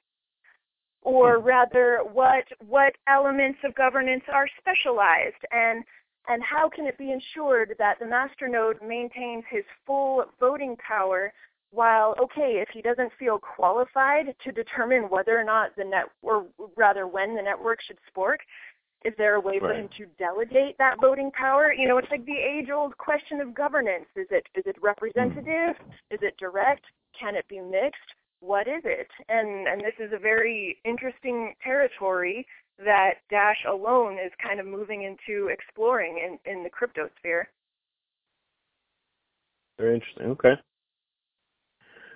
Or 1.02 1.40
hmm. 1.40 1.46
rather, 1.46 2.00
what 2.12 2.46
what 2.68 2.94
elements 3.08 3.60
of 3.64 3.76
governance 3.76 4.24
are 4.34 4.48
specialized, 4.60 5.44
and 5.52 5.84
and 6.28 6.42
how 6.44 6.68
can 6.68 6.88
it 6.88 6.98
be 6.98 7.12
ensured 7.12 7.76
that 7.78 8.00
the 8.00 8.08
master 8.08 8.48
node 8.48 8.78
maintains 8.82 9.44
his 9.50 9.64
full 9.86 10.26
voting 10.40 10.76
power 10.78 11.32
while 11.72 12.16
okay 12.20 12.64
if 12.64 12.70
he 12.74 12.82
doesn't 12.82 13.12
feel 13.20 13.38
qualified 13.38 14.34
to 14.44 14.52
determine 14.52 15.04
whether 15.04 15.38
or 15.38 15.44
not 15.44 15.76
the 15.76 15.84
net 15.84 16.06
or 16.22 16.46
rather 16.78 17.06
when 17.06 17.36
the 17.36 17.42
network 17.42 17.80
should 17.82 17.98
spork 18.10 18.38
is 19.06 19.14
there 19.18 19.36
a 19.36 19.40
way 19.40 19.60
for 19.60 19.74
him 19.74 19.90
to 19.98 20.06
delegate 20.18 20.78
that 20.80 20.96
voting 21.00 21.32
power? 21.32 21.72
You 21.74 21.88
know, 21.88 21.98
it's 21.98 22.10
like 22.12 22.26
the 22.26 22.38
age-old 22.38 22.98
question 22.98 23.40
of 23.42 23.54
governance. 23.54 24.06
Is 24.16 24.28
it 24.32 24.46
is 24.56 24.64
it 24.66 24.76
representative? 24.82 25.76
Mm. 25.76 25.92
Is 26.12 26.20
it 26.22 26.36
direct? 26.38 26.86
Can 27.20 27.36
it 27.36 27.48
be 27.48 27.60
mixed? 27.60 28.16
what 28.46 28.68
is 28.68 28.82
it? 28.84 29.08
And 29.30 29.68
and 29.68 29.82
this 29.82 29.94
is 30.00 30.12
a 30.14 30.20
very 30.20 30.78
interesting 30.86 31.54
territory 31.64 32.46
that 32.84 33.16
Dash 33.30 33.58
alone 33.68 34.14
is 34.14 34.32
kind 34.44 34.60
of 34.60 34.66
moving 34.66 35.04
into 35.04 35.48
exploring 35.48 36.18
in, 36.18 36.52
in 36.52 36.64
the 36.64 36.70
crypto 36.70 37.10
sphere. 37.18 37.48
Very 39.80 39.96
interesting. 39.96 40.28
Okay. 40.28 40.54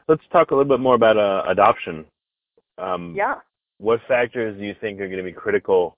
Let's 0.07 0.23
talk 0.31 0.51
a 0.51 0.55
little 0.55 0.69
bit 0.69 0.81
more 0.81 0.95
about 0.95 1.17
uh, 1.17 1.43
adoption. 1.47 2.05
Um, 2.77 3.13
yeah. 3.15 3.35
What 3.77 4.01
factors 4.07 4.57
do 4.57 4.65
you 4.65 4.75
think 4.81 4.99
are 4.99 5.07
going 5.07 5.17
to 5.17 5.23
be 5.23 5.31
critical 5.31 5.95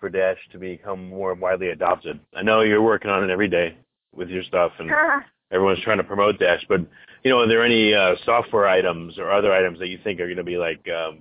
for 0.00 0.08
Dash 0.08 0.38
to 0.52 0.58
become 0.58 1.08
more 1.08 1.34
widely 1.34 1.68
adopted? 1.68 2.20
I 2.34 2.42
know 2.42 2.60
you're 2.60 2.82
working 2.82 3.10
on 3.10 3.24
it 3.24 3.30
every 3.30 3.48
day 3.48 3.76
with 4.14 4.28
your 4.28 4.42
stuff, 4.44 4.72
and 4.78 4.90
everyone's 5.52 5.82
trying 5.82 5.98
to 5.98 6.04
promote 6.04 6.38
Dash. 6.38 6.64
But 6.68 6.80
you 7.24 7.30
know, 7.30 7.40
are 7.40 7.48
there 7.48 7.64
any 7.64 7.94
uh, 7.94 8.14
software 8.24 8.68
items 8.68 9.18
or 9.18 9.30
other 9.30 9.52
items 9.52 9.78
that 9.78 9.88
you 9.88 9.98
think 10.02 10.20
are 10.20 10.26
going 10.26 10.36
to 10.36 10.44
be 10.44 10.58
like, 10.58 10.86
um, 10.88 11.20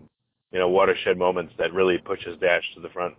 you 0.51 0.59
know, 0.59 0.69
watershed 0.69 1.17
moments 1.17 1.53
that 1.57 1.73
really 1.73 1.97
pushes 1.97 2.37
Dash 2.39 2.63
to 2.75 2.81
the 2.81 2.89
front? 2.89 3.15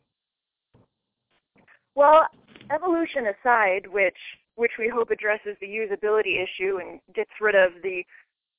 Well, 1.94 2.27
evolution 2.73 3.27
aside, 3.27 3.87
which 3.90 4.16
which 4.57 4.73
we 4.79 4.88
hope 4.88 5.11
addresses 5.11 5.57
the 5.61 5.66
usability 5.66 6.42
issue 6.42 6.79
and 6.79 7.01
gets 7.14 7.31
rid 7.40 7.55
of 7.55 7.71
the 7.83 8.03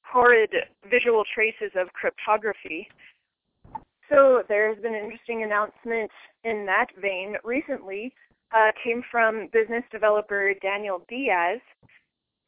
horrid 0.01 0.49
visual 0.89 1.23
traces 1.33 1.71
of 1.75 1.91
cryptography. 1.93 2.87
So 4.09 4.43
there 4.49 4.73
has 4.73 4.81
been 4.81 4.95
an 4.95 5.03
interesting 5.03 5.43
announcement 5.43 6.09
in 6.43 6.65
that 6.65 6.87
vein 6.99 7.35
recently. 7.43 8.13
Uh, 8.51 8.71
came 8.83 9.03
from 9.11 9.47
business 9.53 9.83
developer 9.91 10.53
Daniel 10.59 11.05
Diaz, 11.07 11.59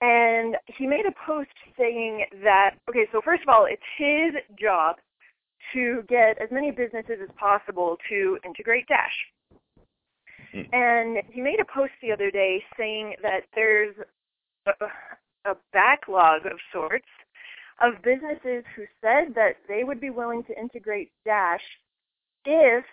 and 0.01 0.57
he 0.65 0.87
made 0.87 1.05
a 1.05 1.13
post 1.27 1.51
saying 1.77 2.25
that 2.43 2.71
okay, 2.89 3.05
so 3.11 3.21
first 3.23 3.43
of 3.43 3.49
all, 3.49 3.67
it's 3.69 3.81
his 3.99 4.33
job 4.59 4.95
to 5.73 6.01
get 6.09 6.41
as 6.41 6.49
many 6.51 6.71
businesses 6.71 7.19
as 7.21 7.29
possible 7.37 7.97
to 8.09 8.39
integrate 8.43 8.87
Dash. 8.87 9.13
Hmm. 10.51 10.61
And 10.73 11.17
he 11.29 11.39
made 11.39 11.59
a 11.59 11.65
post 11.71 11.91
the 12.01 12.11
other 12.11 12.31
day 12.31 12.63
saying 12.77 13.13
that 13.21 13.41
there's 13.53 13.95
a, 14.65 14.71
a 15.45 15.55
backlog 15.71 16.47
of 16.47 16.57
sorts 16.73 17.05
of 17.81 18.01
businesses 18.03 18.63
who 18.75 18.83
said 19.01 19.33
that 19.35 19.57
they 19.67 19.83
would 19.83 19.99
be 19.99 20.09
willing 20.09 20.43
to 20.45 20.59
integrate 20.59 21.11
Dash 21.25 21.61
if 22.45 22.85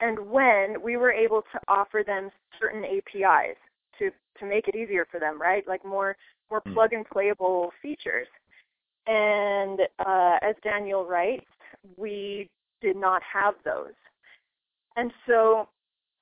and 0.00 0.18
when 0.30 0.82
we 0.82 0.96
were 0.96 1.12
able 1.12 1.42
to 1.52 1.60
offer 1.68 2.02
them 2.04 2.30
certain 2.58 2.84
APIs 2.84 3.56
to 3.98 4.10
to 4.38 4.46
make 4.46 4.68
it 4.68 4.74
easier 4.74 5.06
for 5.10 5.20
them, 5.20 5.40
right? 5.40 5.66
Like 5.66 5.84
more 5.84 6.16
more 6.50 6.60
hmm. 6.60 6.74
plug 6.74 6.92
and 6.92 7.06
playable 7.08 7.72
features. 7.82 8.26
And 9.06 9.80
uh, 9.98 10.36
as 10.42 10.54
Daniel 10.62 11.04
writes, 11.04 11.46
we 11.96 12.48
did 12.80 12.96
not 12.96 13.22
have 13.22 13.54
those. 13.64 13.94
And 14.96 15.10
so 15.26 15.68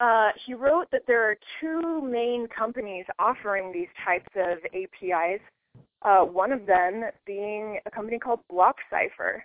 uh, 0.00 0.30
he 0.46 0.54
wrote 0.54 0.88
that 0.92 1.02
there 1.06 1.28
are 1.28 1.36
two 1.60 2.00
main 2.02 2.46
companies 2.48 3.04
offering 3.18 3.72
these 3.72 3.88
types 4.04 4.28
of 4.36 4.58
APIs. 4.72 5.40
Uh, 6.02 6.20
one 6.20 6.52
of 6.52 6.66
them 6.66 7.02
being 7.26 7.78
a 7.86 7.90
company 7.90 8.18
called 8.18 8.40
BlockCypher. 8.50 9.40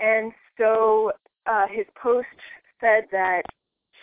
And 0.00 0.32
so 0.58 1.12
uh, 1.46 1.66
his 1.70 1.86
post 2.00 2.26
said 2.80 3.04
that 3.12 3.42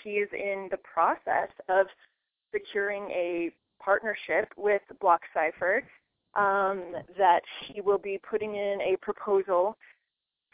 he 0.04 0.12
is 0.12 0.30
in 0.34 0.70
the 0.72 0.78
process 0.78 1.50
of 1.68 1.88
securing 2.54 3.04
a 3.12 3.52
partnership 3.84 4.50
with 4.58 4.82
BlockCypher, 5.02 5.82
um, 6.36 6.94
that 7.18 7.42
he 7.68 7.82
will 7.82 7.98
be 7.98 8.20
putting 8.30 8.56
in 8.56 8.80
a 8.82 8.98
proposal 9.02 9.78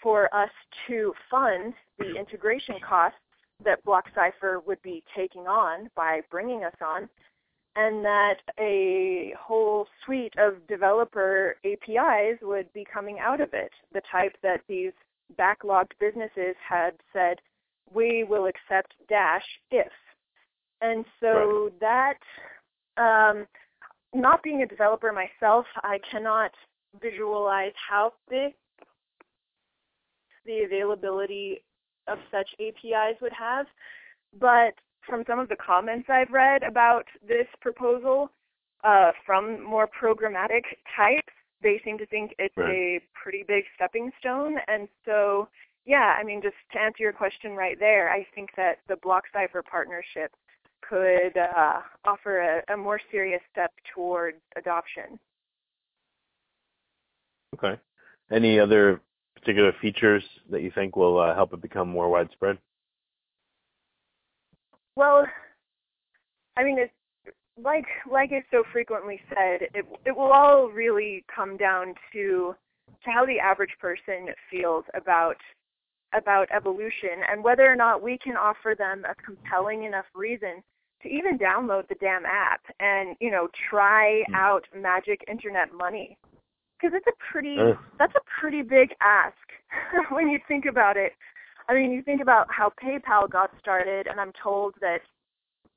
for 0.01 0.33
us 0.33 0.49
to 0.87 1.13
fund 1.29 1.73
the 1.99 2.15
integration 2.15 2.75
costs 2.87 3.17
that 3.63 3.83
BlockCypher 3.85 4.65
would 4.65 4.81
be 4.81 5.03
taking 5.15 5.47
on 5.47 5.89
by 5.95 6.21
bringing 6.29 6.63
us 6.63 6.75
on, 6.85 7.09
and 7.75 8.05
that 8.05 8.35
a 8.59 9.33
whole 9.37 9.87
suite 10.03 10.33
of 10.37 10.65
developer 10.67 11.57
APIs 11.65 12.39
would 12.41 12.71
be 12.73 12.85
coming 12.91 13.19
out 13.19 13.41
of 13.41 13.49
it, 13.53 13.71
the 13.93 14.01
type 14.11 14.35
that 14.43 14.61
these 14.69 14.93
backlogged 15.37 15.91
businesses 15.99 16.55
had 16.67 16.91
said, 17.11 17.37
we 17.93 18.23
will 18.27 18.47
accept 18.47 18.93
Dash 19.09 19.43
if. 19.71 19.91
And 20.81 21.05
so 21.19 21.69
right. 21.81 22.17
that, 22.97 23.01
um, 23.01 23.45
not 24.13 24.41
being 24.43 24.61
a 24.61 24.67
developer 24.67 25.11
myself, 25.11 25.65
I 25.83 25.99
cannot 26.09 26.51
visualize 27.01 27.73
how 27.89 28.13
big 28.29 28.53
the 30.45 30.63
availability 30.65 31.61
of 32.07 32.19
such 32.31 32.47
APIs 32.59 33.19
would 33.21 33.33
have. 33.33 33.65
But 34.39 34.73
from 35.07 35.23
some 35.27 35.39
of 35.39 35.49
the 35.49 35.55
comments 35.55 36.09
I've 36.09 36.31
read 36.31 36.63
about 36.63 37.05
this 37.27 37.47
proposal 37.61 38.29
uh, 38.83 39.11
from 39.25 39.63
more 39.63 39.87
programmatic 39.87 40.63
types, 40.95 41.33
they 41.61 41.81
seem 41.83 41.97
to 41.97 42.05
think 42.05 42.33
it's 42.37 42.55
right. 42.57 42.69
a 42.69 43.01
pretty 43.21 43.43
big 43.47 43.63
stepping 43.75 44.11
stone. 44.19 44.57
And 44.67 44.87
so, 45.05 45.47
yeah, 45.85 46.15
I 46.19 46.23
mean, 46.23 46.41
just 46.41 46.55
to 46.73 46.79
answer 46.79 47.01
your 47.01 47.13
question 47.13 47.53
right 47.53 47.77
there, 47.79 48.11
I 48.11 48.25
think 48.35 48.49
that 48.57 48.79
the 48.87 48.95
BlockCypher 48.95 49.63
partnership 49.69 50.31
could 50.87 51.37
uh, 51.37 51.81
offer 52.05 52.61
a, 52.67 52.73
a 52.73 52.77
more 52.77 52.99
serious 53.11 53.41
step 53.51 53.71
toward 53.93 54.35
adoption. 54.55 55.19
Okay. 57.55 57.79
Any 58.31 58.59
other 58.59 59.01
particular 59.35 59.71
features 59.81 60.23
that 60.51 60.61
you 60.61 60.71
think 60.75 60.95
will 60.95 61.19
uh, 61.19 61.33
help 61.33 61.53
it 61.53 61.61
become 61.61 61.89
more 61.89 62.09
widespread? 62.09 62.57
Well, 64.95 65.25
I 66.57 66.63
mean, 66.63 66.77
it's 66.79 66.93
like 67.61 67.85
like 68.09 68.31
is 68.31 68.43
so 68.51 68.63
frequently 68.71 69.19
said, 69.29 69.67
it 69.73 69.85
it 70.05 70.15
will 70.15 70.31
all 70.31 70.69
really 70.69 71.23
come 71.33 71.57
down 71.57 71.93
to 72.13 72.55
to 73.03 73.11
how 73.11 73.25
the 73.25 73.39
average 73.39 73.75
person 73.79 74.27
feels 74.49 74.85
about 74.93 75.37
about 76.17 76.47
evolution 76.55 77.23
and 77.29 77.43
whether 77.43 77.69
or 77.69 77.75
not 77.75 78.01
we 78.01 78.17
can 78.17 78.35
offer 78.37 78.75
them 78.77 79.03
a 79.05 79.15
compelling 79.23 79.83
enough 79.83 80.05
reason 80.15 80.63
to 81.01 81.09
even 81.09 81.37
download 81.37 81.87
the 81.87 81.95
damn 81.99 82.25
app 82.25 82.61
and 82.79 83.15
you 83.19 83.31
know 83.31 83.47
try 83.69 84.23
mm. 84.29 84.35
out 84.35 84.63
magic 84.75 85.21
internet 85.27 85.73
money 85.73 86.17
because 86.79 86.95
it's 86.95 87.07
a 87.07 87.31
pretty 87.31 87.57
uh. 87.59 87.73
that's 87.99 88.13
a 88.15 88.39
pretty 88.39 88.61
big 88.61 88.89
ask 89.01 89.35
when 90.11 90.29
you 90.29 90.39
think 90.47 90.65
about 90.65 90.97
it. 90.97 91.13
I 91.67 91.73
mean, 91.73 91.91
you 91.91 92.01
think 92.03 92.21
about 92.21 92.47
how 92.49 92.71
PayPal 92.83 93.29
got 93.29 93.51
started, 93.59 94.07
and 94.07 94.19
I'm 94.19 94.31
told 94.41 94.75
that 94.81 94.99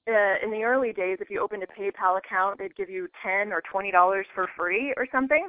uh, 0.08 0.44
in 0.44 0.50
the 0.50 0.64
early 0.64 0.92
days, 0.92 1.18
if 1.20 1.30
you 1.30 1.40
opened 1.40 1.62
a 1.62 1.66
PayPal 1.66 2.18
account, 2.18 2.58
they'd 2.58 2.76
give 2.76 2.90
you 2.90 3.08
ten 3.22 3.52
or 3.52 3.62
twenty 3.70 3.90
dollars 3.90 4.26
for 4.34 4.48
free 4.56 4.92
or 4.96 5.06
something, 5.12 5.48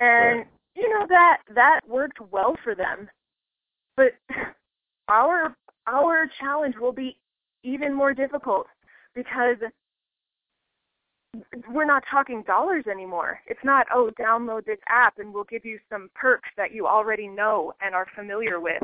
and 0.00 0.38
right. 0.38 0.46
you 0.74 0.88
know 0.88 1.06
that 1.08 1.38
that 1.54 1.80
worked 1.88 2.20
well 2.32 2.56
for 2.62 2.74
them. 2.74 3.08
But 3.96 4.12
our 5.08 5.56
our 5.86 6.30
challenge 6.40 6.74
will 6.80 6.92
be 6.92 7.16
even 7.62 7.94
more 7.94 8.14
difficult 8.14 8.66
because 9.14 9.56
we're 11.70 11.84
not 11.84 12.02
talking 12.10 12.42
dollars 12.46 12.84
anymore. 12.90 13.40
It's 13.46 13.64
not, 13.64 13.86
oh, 13.92 14.10
download 14.20 14.64
this 14.66 14.78
app 14.88 15.18
and 15.18 15.32
we'll 15.32 15.44
give 15.44 15.64
you 15.64 15.78
some 15.90 16.10
perks 16.14 16.48
that 16.56 16.72
you 16.72 16.86
already 16.86 17.28
know 17.28 17.72
and 17.80 17.94
are 17.94 18.06
familiar 18.14 18.60
with. 18.60 18.82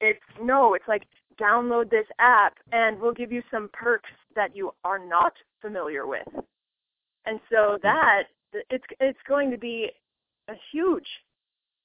It's 0.00 0.20
no, 0.42 0.74
it's 0.74 0.88
like 0.88 1.04
download 1.40 1.90
this 1.90 2.06
app 2.18 2.54
and 2.72 3.00
we'll 3.00 3.14
give 3.14 3.32
you 3.32 3.42
some 3.50 3.70
perks 3.72 4.10
that 4.36 4.54
you 4.54 4.72
are 4.84 4.98
not 4.98 5.32
familiar 5.60 6.06
with. 6.06 6.28
And 7.26 7.40
so 7.50 7.78
that 7.82 8.24
it's 8.70 8.84
it's 8.98 9.18
going 9.28 9.50
to 9.50 9.58
be 9.58 9.90
a 10.48 10.54
huge 10.72 11.06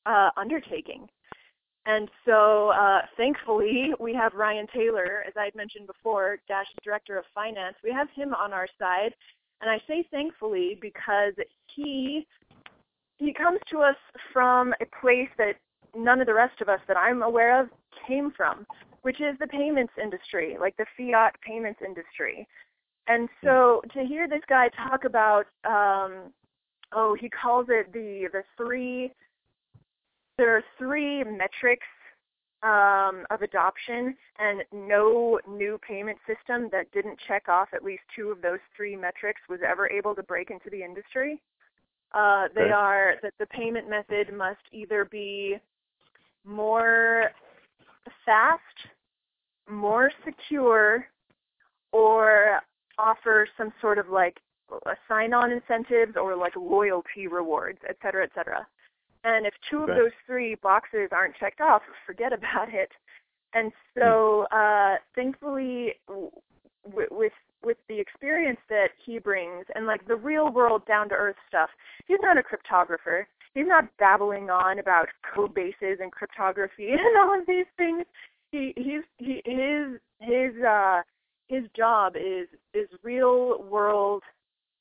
uh, 0.05 0.29
undertaking. 0.37 1.07
And 1.87 2.09
so, 2.25 2.69
uh, 2.69 3.01
thankfully, 3.15 3.91
we 3.99 4.11
have 4.15 4.33
Ryan 4.33 4.65
Taylor, 4.73 5.23
as 5.27 5.33
I 5.37 5.45
had 5.45 5.55
mentioned 5.55 5.85
before, 5.85 6.37
Dash's 6.47 6.73
director 6.83 7.17
of 7.17 7.25
finance. 7.35 7.75
We 7.83 7.91
have 7.91 8.07
him 8.15 8.33
on 8.33 8.53
our 8.53 8.67
side, 8.79 9.13
and 9.61 9.69
I 9.69 9.79
say 9.87 10.03
thankfully 10.11 10.79
because 10.81 11.33
he 11.75 12.25
he 13.17 13.33
comes 13.33 13.59
to 13.69 13.79
us 13.79 13.95
from 14.33 14.73
a 14.81 14.85
place 14.99 15.29
that 15.37 15.55
none 15.95 16.19
of 16.19 16.27
the 16.27 16.33
rest 16.33 16.59
of 16.59 16.69
us 16.69 16.81
that 16.87 16.97
I'm 16.97 17.21
aware 17.21 17.61
of 17.61 17.69
came 18.07 18.31
from, 18.35 18.65
which 19.01 19.21
is 19.21 19.37
the 19.39 19.47
payments 19.47 19.93
industry, 20.01 20.57
like 20.59 20.75
the 20.77 20.85
fiat 20.97 21.35
payments 21.41 21.79
industry. 21.85 22.47
And 23.07 23.29
so 23.43 23.81
to 23.93 24.03
hear 24.03 24.27
this 24.27 24.41
guy 24.49 24.69
talk 24.69 25.05
about 25.05 25.45
um 25.63 26.33
oh, 26.93 27.15
he 27.19 27.29
calls 27.29 27.67
it 27.69 27.91
the 27.93 28.27
the 28.31 28.43
three 28.57 29.11
there 30.37 30.55
are 30.55 30.63
three 30.77 31.23
metrics 31.23 31.87
um, 32.63 33.25
of 33.29 33.41
adoption 33.41 34.15
and 34.39 34.63
no 34.73 35.39
new 35.47 35.79
payment 35.87 36.17
system 36.25 36.67
that 36.71 36.91
didn't 36.91 37.19
check 37.27 37.47
off 37.47 37.69
at 37.73 37.83
least 37.83 38.01
two 38.15 38.29
of 38.29 38.41
those 38.41 38.59
three 38.75 38.95
metrics 38.95 39.39
was 39.47 39.59
ever 39.65 39.89
able 39.91 40.15
to 40.15 40.23
break 40.23 40.49
into 40.49 40.69
the 40.71 40.83
industry. 40.83 41.41
Uh, 42.13 42.47
they 42.55 42.61
okay. 42.61 42.71
are 42.71 43.13
that 43.21 43.33
the 43.39 43.45
payment 43.47 43.89
method 43.89 44.33
must 44.33 44.61
either 44.71 45.05
be 45.05 45.57
more 46.43 47.29
fast, 48.25 48.61
more 49.69 50.11
secure, 50.25 51.07
or 51.91 52.59
offer 52.97 53.47
some 53.57 53.71
sort 53.81 53.97
of 53.97 54.09
like 54.09 54.37
a 54.85 54.95
sign-on 55.07 55.51
incentives 55.51 56.15
or 56.15 56.35
like 56.35 56.55
loyalty 56.55 57.27
rewards, 57.29 57.79
et 57.87 57.97
cetera, 58.01 58.23
et 58.23 58.31
cetera. 58.35 58.65
And 59.23 59.45
if 59.45 59.53
two 59.69 59.79
of 59.79 59.87
those 59.87 60.11
three 60.27 60.55
boxes 60.55 61.09
aren't 61.11 61.35
checked 61.37 61.61
off, 61.61 61.81
forget 62.05 62.31
about 62.31 62.73
it. 62.73 62.89
And 63.53 63.71
so, 63.97 64.45
uh, 64.51 64.95
thankfully, 65.15 65.93
w- 66.07 66.31
with 67.09 67.31
with 67.63 67.77
the 67.89 67.99
experience 67.99 68.59
that 68.69 68.89
he 69.03 69.17
brings 69.17 69.65
and 69.73 69.87
like 69.87 70.07
the 70.07 70.15
real 70.15 70.51
world 70.51 70.85
down 70.85 71.09
to 71.09 71.15
earth 71.15 71.37
stuff, 71.47 71.69
he's 72.05 72.19
not 72.21 72.37
a 72.37 72.43
cryptographer. 72.43 73.25
He's 73.55 73.65
not 73.67 73.85
babbling 73.97 74.49
on 74.49 74.79
about 74.79 75.07
code 75.33 75.55
bases 75.55 75.99
and 75.99 76.11
cryptography 76.11 76.89
and 76.91 77.17
all 77.17 77.39
of 77.39 77.47
these 77.47 77.65
things. 77.77 78.03
He 78.51 78.73
he's 78.75 79.01
he 79.17 79.41
his 79.45 79.99
his 80.19 80.63
uh 80.63 81.01
his 81.47 81.63
job 81.75 82.15
is 82.15 82.47
is 82.73 82.87
real 83.01 83.63
world 83.63 84.21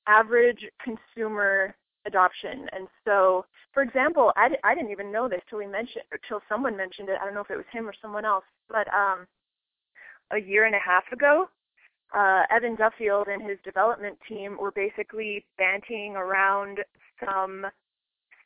average 0.06 0.66
consumer 0.82 1.74
adoption. 2.06 2.66
And 2.72 2.88
so, 3.04 3.46
for 3.72 3.82
example, 3.82 4.32
I, 4.36 4.48
I 4.62 4.74
didn't 4.74 4.90
even 4.90 5.10
know 5.10 5.28
this 5.28 5.40
till 5.48 5.58
we 5.58 5.66
mentioned, 5.66 6.04
till 6.28 6.42
someone 6.48 6.76
mentioned 6.76 7.08
it. 7.08 7.16
I 7.20 7.24
don't 7.24 7.34
know 7.34 7.40
if 7.40 7.50
it 7.50 7.56
was 7.56 7.64
him 7.72 7.88
or 7.88 7.94
someone 8.02 8.24
else, 8.24 8.44
but 8.68 8.86
um, 8.88 9.26
a 10.32 10.38
year 10.38 10.66
and 10.66 10.74
a 10.74 10.78
half 10.84 11.04
ago, 11.12 11.48
uh, 12.14 12.42
Evan 12.50 12.76
Duffield 12.76 13.28
and 13.28 13.42
his 13.42 13.58
development 13.64 14.18
team 14.28 14.58
were 14.60 14.72
basically 14.72 15.44
banting 15.58 16.14
around 16.16 16.80
some 17.24 17.66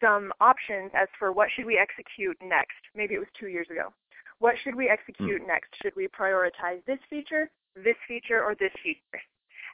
some 0.00 0.32
options 0.40 0.90
as 0.94 1.08
for 1.18 1.32
what 1.32 1.48
should 1.54 1.66
we 1.66 1.78
execute 1.78 2.36
next. 2.42 2.78
Maybe 2.94 3.14
it 3.14 3.18
was 3.18 3.28
two 3.38 3.48
years 3.48 3.68
ago. 3.70 3.92
What 4.38 4.54
should 4.62 4.74
we 4.74 4.88
execute 4.88 5.42
mm. 5.42 5.46
next? 5.46 5.70
Should 5.82 5.96
we 5.96 6.08
prioritize 6.08 6.84
this 6.86 6.98
feature, 7.10 7.50
this 7.74 7.96
feature, 8.06 8.42
or 8.42 8.54
this 8.54 8.72
feature? 8.82 9.22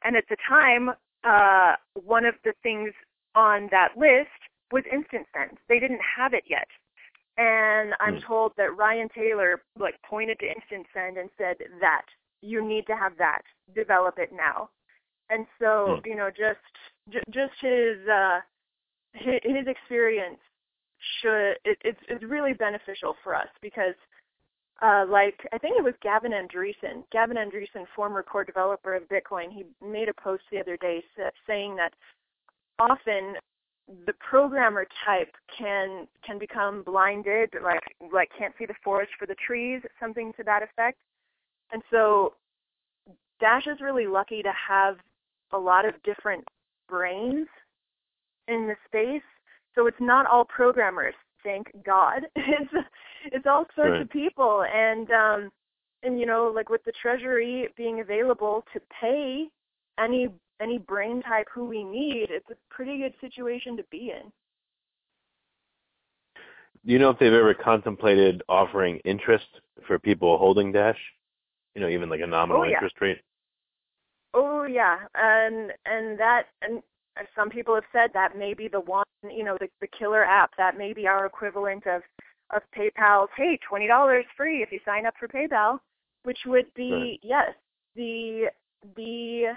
And 0.04 0.16
at 0.16 0.24
the 0.28 0.36
time, 0.48 0.90
uh, 1.24 1.76
one 2.02 2.24
of 2.24 2.34
the 2.44 2.54
things 2.62 2.92
on 3.34 3.68
that 3.70 3.96
list 3.96 4.28
was 4.72 4.84
instant 4.92 5.26
send. 5.34 5.58
They 5.68 5.78
didn't 5.78 6.00
have 6.16 6.34
it 6.34 6.44
yet. 6.48 6.68
And 7.36 7.94
I'm 8.00 8.16
mm. 8.16 8.26
told 8.26 8.52
that 8.56 8.76
Ryan 8.76 9.08
Taylor 9.14 9.62
like 9.78 9.96
pointed 10.08 10.38
to 10.38 10.46
instant 10.46 10.86
send 10.94 11.18
and 11.18 11.28
said 11.36 11.56
that 11.80 12.04
you 12.42 12.66
need 12.66 12.86
to 12.86 12.96
have 12.96 13.12
that. 13.18 13.42
Develop 13.74 14.18
it 14.18 14.30
now. 14.32 14.70
And 15.30 15.46
so, 15.58 15.98
mm. 15.98 16.06
you 16.06 16.16
know, 16.16 16.30
just 16.30 17.24
just 17.30 17.52
his 17.60 17.96
uh 18.08 18.40
his, 19.14 19.40
his 19.42 19.66
experience 19.66 20.38
should 21.20 21.52
it, 21.64 21.78
it's 21.84 21.98
it's 22.08 22.24
really 22.24 22.52
beneficial 22.52 23.14
for 23.22 23.34
us 23.34 23.48
because 23.62 23.94
uh, 24.82 25.04
like 25.08 25.38
I 25.52 25.58
think 25.58 25.76
it 25.78 25.84
was 25.84 25.94
Gavin 26.02 26.32
Andresen, 26.32 27.04
Gavin 27.12 27.36
Andresen, 27.36 27.86
former 27.94 28.22
core 28.22 28.44
developer 28.44 28.94
of 28.94 29.04
Bitcoin, 29.04 29.52
he 29.52 29.64
made 29.86 30.08
a 30.08 30.14
post 30.14 30.42
the 30.50 30.58
other 30.58 30.76
day 30.76 31.02
saying 31.46 31.76
that 31.76 31.92
often 32.78 33.34
the 34.06 34.14
programmer 34.14 34.86
type 35.06 35.32
can 35.56 36.08
can 36.26 36.38
become 36.38 36.82
blinded, 36.82 37.50
like 37.62 37.82
like 38.12 38.30
can't 38.36 38.54
see 38.58 38.66
the 38.66 38.74
forest 38.82 39.12
for 39.18 39.26
the 39.26 39.36
trees, 39.46 39.80
something 40.00 40.32
to 40.36 40.42
that 40.44 40.62
effect. 40.62 40.98
And 41.72 41.82
so 41.90 42.34
Dash 43.40 43.66
is 43.66 43.80
really 43.80 44.06
lucky 44.06 44.42
to 44.42 44.52
have 44.68 44.96
a 45.52 45.58
lot 45.58 45.86
of 45.86 45.94
different 46.02 46.44
brains 46.88 47.46
in 48.48 48.66
the 48.66 48.76
space. 48.86 49.22
So 49.74 49.86
it's 49.86 50.00
not 50.00 50.26
all 50.26 50.44
programmers, 50.44 51.14
thank 51.42 51.68
God. 51.84 52.22
It's 52.36 52.86
it's 53.32 53.46
all 53.46 53.64
sorts 53.74 53.92
right. 53.92 54.02
of 54.02 54.10
people 54.10 54.64
and 54.70 55.10
um 55.10 55.50
and 56.02 56.20
you 56.20 56.26
know, 56.26 56.52
like 56.54 56.68
with 56.68 56.84
the 56.84 56.92
treasury 57.00 57.68
being 57.76 58.00
available 58.00 58.64
to 58.72 58.80
pay 59.00 59.46
any 59.98 60.28
any 60.60 60.78
brain 60.78 61.22
type 61.22 61.46
who 61.52 61.64
we 61.64 61.82
need, 61.82 62.26
it's 62.30 62.48
a 62.50 62.74
pretty 62.74 62.98
good 62.98 63.14
situation 63.20 63.76
to 63.76 63.84
be 63.90 64.12
in. 64.14 64.30
Do 66.86 66.92
you 66.92 66.98
know 66.98 67.10
if 67.10 67.18
they've 67.18 67.32
ever 67.32 67.54
contemplated 67.54 68.42
offering 68.48 68.98
interest 69.04 69.46
for 69.86 69.98
people 69.98 70.36
holding 70.36 70.70
Dash? 70.70 70.98
You 71.74 71.80
know, 71.80 71.88
even 71.88 72.08
like 72.08 72.20
a 72.20 72.26
nominal 72.26 72.62
oh, 72.62 72.64
yeah. 72.64 72.74
interest 72.74 72.96
rate. 73.00 73.18
Oh 74.34 74.64
yeah, 74.64 74.98
and 75.14 75.72
and 75.86 76.18
that 76.18 76.44
and 76.60 76.82
some 77.36 77.50
people 77.50 77.74
have 77.74 77.84
said 77.92 78.10
that 78.14 78.36
may 78.36 78.54
be 78.54 78.68
the 78.68 78.80
one, 78.80 79.04
you 79.22 79.44
know, 79.44 79.56
the 79.60 79.68
the 79.80 79.88
killer 79.98 80.24
app 80.24 80.50
that 80.58 80.76
may 80.76 80.92
be 80.92 81.06
our 81.06 81.26
equivalent 81.26 81.86
of 81.86 82.02
of 82.54 82.62
PayPal's. 82.76 83.30
Hey, 83.36 83.58
twenty 83.68 83.86
dollars 83.86 84.24
free 84.36 84.62
if 84.62 84.72
you 84.72 84.80
sign 84.84 85.06
up 85.06 85.14
for 85.18 85.28
PayPal, 85.28 85.78
which 86.24 86.38
would 86.46 86.66
be 86.74 86.92
right. 86.92 87.20
yes, 87.22 87.54
the 87.94 88.50
the 88.96 89.54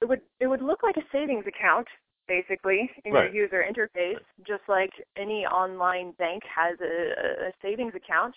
it 0.00 0.08
would 0.08 0.20
it 0.40 0.46
would 0.46 0.62
look 0.62 0.82
like 0.82 0.96
a 0.96 1.06
savings 1.12 1.44
account 1.46 1.86
basically 2.28 2.90
in 3.04 3.12
right. 3.12 3.32
your 3.32 3.44
user 3.44 3.64
interface, 3.68 4.18
just 4.46 4.62
like 4.68 4.90
any 5.16 5.46
online 5.46 6.12
bank 6.18 6.42
has 6.44 6.76
a, 6.80 7.46
a 7.46 7.52
savings 7.62 7.94
account. 7.94 8.34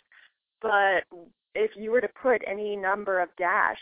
But 0.61 1.03
if 1.55 1.71
you 1.75 1.91
were 1.91 2.01
to 2.01 2.09
put 2.21 2.41
any 2.45 2.75
number 2.75 3.19
of 3.19 3.29
dash 3.37 3.79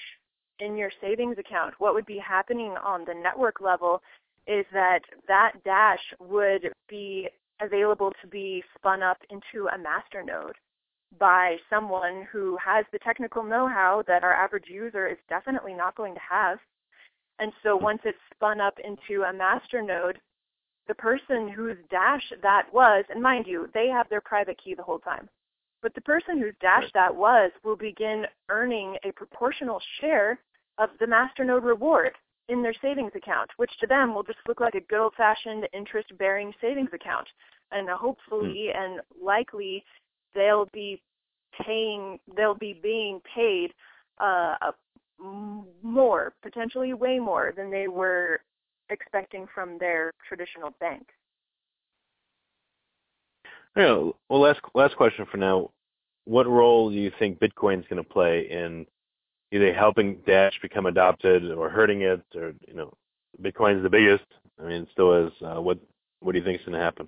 in 0.60 0.78
your 0.78 0.92
savings 1.02 1.38
account, 1.38 1.74
what 1.80 1.94
would 1.94 2.06
be 2.06 2.18
happening 2.18 2.76
on 2.84 3.06
the 3.06 3.14
network 3.14 3.62
level 3.62 4.02
is 4.48 4.66
that 4.74 5.02
that 5.28 5.54
dash 5.64 6.00
would 6.20 6.72
be 6.88 7.28
available 7.62 8.12
to 8.22 8.28
be 8.28 8.64
spun 8.76 9.02
up 9.04 9.18
into 9.30 9.68
a 9.68 9.78
master 9.78 10.24
node 10.24 10.56
by 11.20 11.58
someone 11.70 12.28
who 12.32 12.58
has 12.64 12.86
the 12.92 13.00
technical 13.00 13.44
know-how 13.44 14.04
that 14.08 14.24
our 14.24 14.34
average 14.34 14.68
user 14.68 15.08
is 15.08 15.18
definitely 15.30 15.74
not 15.74 15.96
going 15.96 16.14
to 16.14 16.20
have. 16.30 16.60
And 17.40 17.52
so 17.64 17.76
once 17.76 18.00
it's 18.04 18.18
spun 18.34 18.60
up 18.60 18.76
into 18.84 19.24
a 19.24 19.34
master 19.34 19.82
node, 19.82 20.20
the 20.88 20.96
person 20.96 21.50
whose 21.50 21.78
dash 21.90 22.24
that 22.42 22.64
was, 22.74 23.04
and 23.10 23.22
mind 23.22 23.46
you, 23.48 23.68
they 23.74 23.88
have 23.88 24.10
their 24.10 24.22
private 24.22 24.58
key 24.64 24.74
the 24.74 24.84
whole 24.84 25.00
time, 25.00 25.30
but 25.82 25.94
the 25.94 26.02
person 26.02 26.40
whose 26.40 26.56
dash 26.62 26.90
that 26.94 27.14
was 27.14 27.52
will 27.64 27.76
begin 27.76 28.26
earning 28.50 28.98
a 29.04 29.12
proportional 29.12 29.82
share 30.00 30.40
of 30.78 30.90
the 31.00 31.06
masternode 31.06 31.64
reward 31.64 32.12
in 32.50 32.62
their 32.62 32.74
savings 32.82 33.12
account, 33.16 33.50
which 33.58 33.72
to 33.80 33.88
them 33.88 34.14
will 34.14 34.24
just 34.24 34.40
look 34.48 34.60
like 34.60 34.76
a 34.76 34.82
good 34.82 35.00
old 35.00 35.14
fashioned 35.16 35.68
interest 35.74 36.08
bearing 36.18 36.54
savings 36.62 36.90
account. 36.94 37.28
And 37.72 37.90
hopefully 37.90 38.70
mm. 38.74 38.78
and 38.78 39.02
likely 39.22 39.84
they'll 40.34 40.70
be 40.74 41.02
paying, 41.66 42.20
they'll 42.36 42.56
be 42.56 42.80
being 42.82 43.20
paid 43.36 43.74
uh, 44.20 44.56
more, 45.84 46.34
potentially 46.42 46.94
way 46.94 47.20
more 47.20 47.54
than 47.56 47.72
they 47.72 47.88
were 47.88 48.40
expecting 48.90 49.46
from 49.54 49.78
their 49.78 50.12
traditional 50.28 50.72
bank. 50.80 51.08
Yeah. 53.76 54.10
Well, 54.30 54.42
last 54.42 54.60
last 54.74 54.96
question 54.96 55.26
for 55.30 55.38
now. 55.38 55.72
What 56.26 56.48
role 56.48 56.90
do 56.90 56.96
you 56.96 57.12
think 57.20 57.40
Bitcoin 57.40 57.80
is 57.80 57.86
going 57.90 58.04
to 58.04 58.10
play 58.10 58.48
in 58.50 58.86
either 59.52 59.74
helping 59.74 60.16
Dash 60.26 60.60
become 60.62 60.86
adopted 60.86 61.52
or 61.52 61.70
hurting 61.70 62.02
it, 62.02 62.22
or 62.36 62.54
you 62.68 62.74
know, 62.74 62.94
Bitcoin 63.42 63.78
is 63.78 63.84
the 63.84 63.90
biggest. 63.90 64.26
I 64.60 64.64
mean, 64.64 64.84
it 64.84 64.90
still 64.92 65.28
is. 65.28 65.32
Uh, 65.42 65.62
what 65.62 65.80
What 66.20 66.34
do 66.34 66.40
you 66.40 66.44
think 66.44 66.60
is 66.60 66.66
going 66.66 66.78
to 66.78 66.84
happen? 66.84 67.08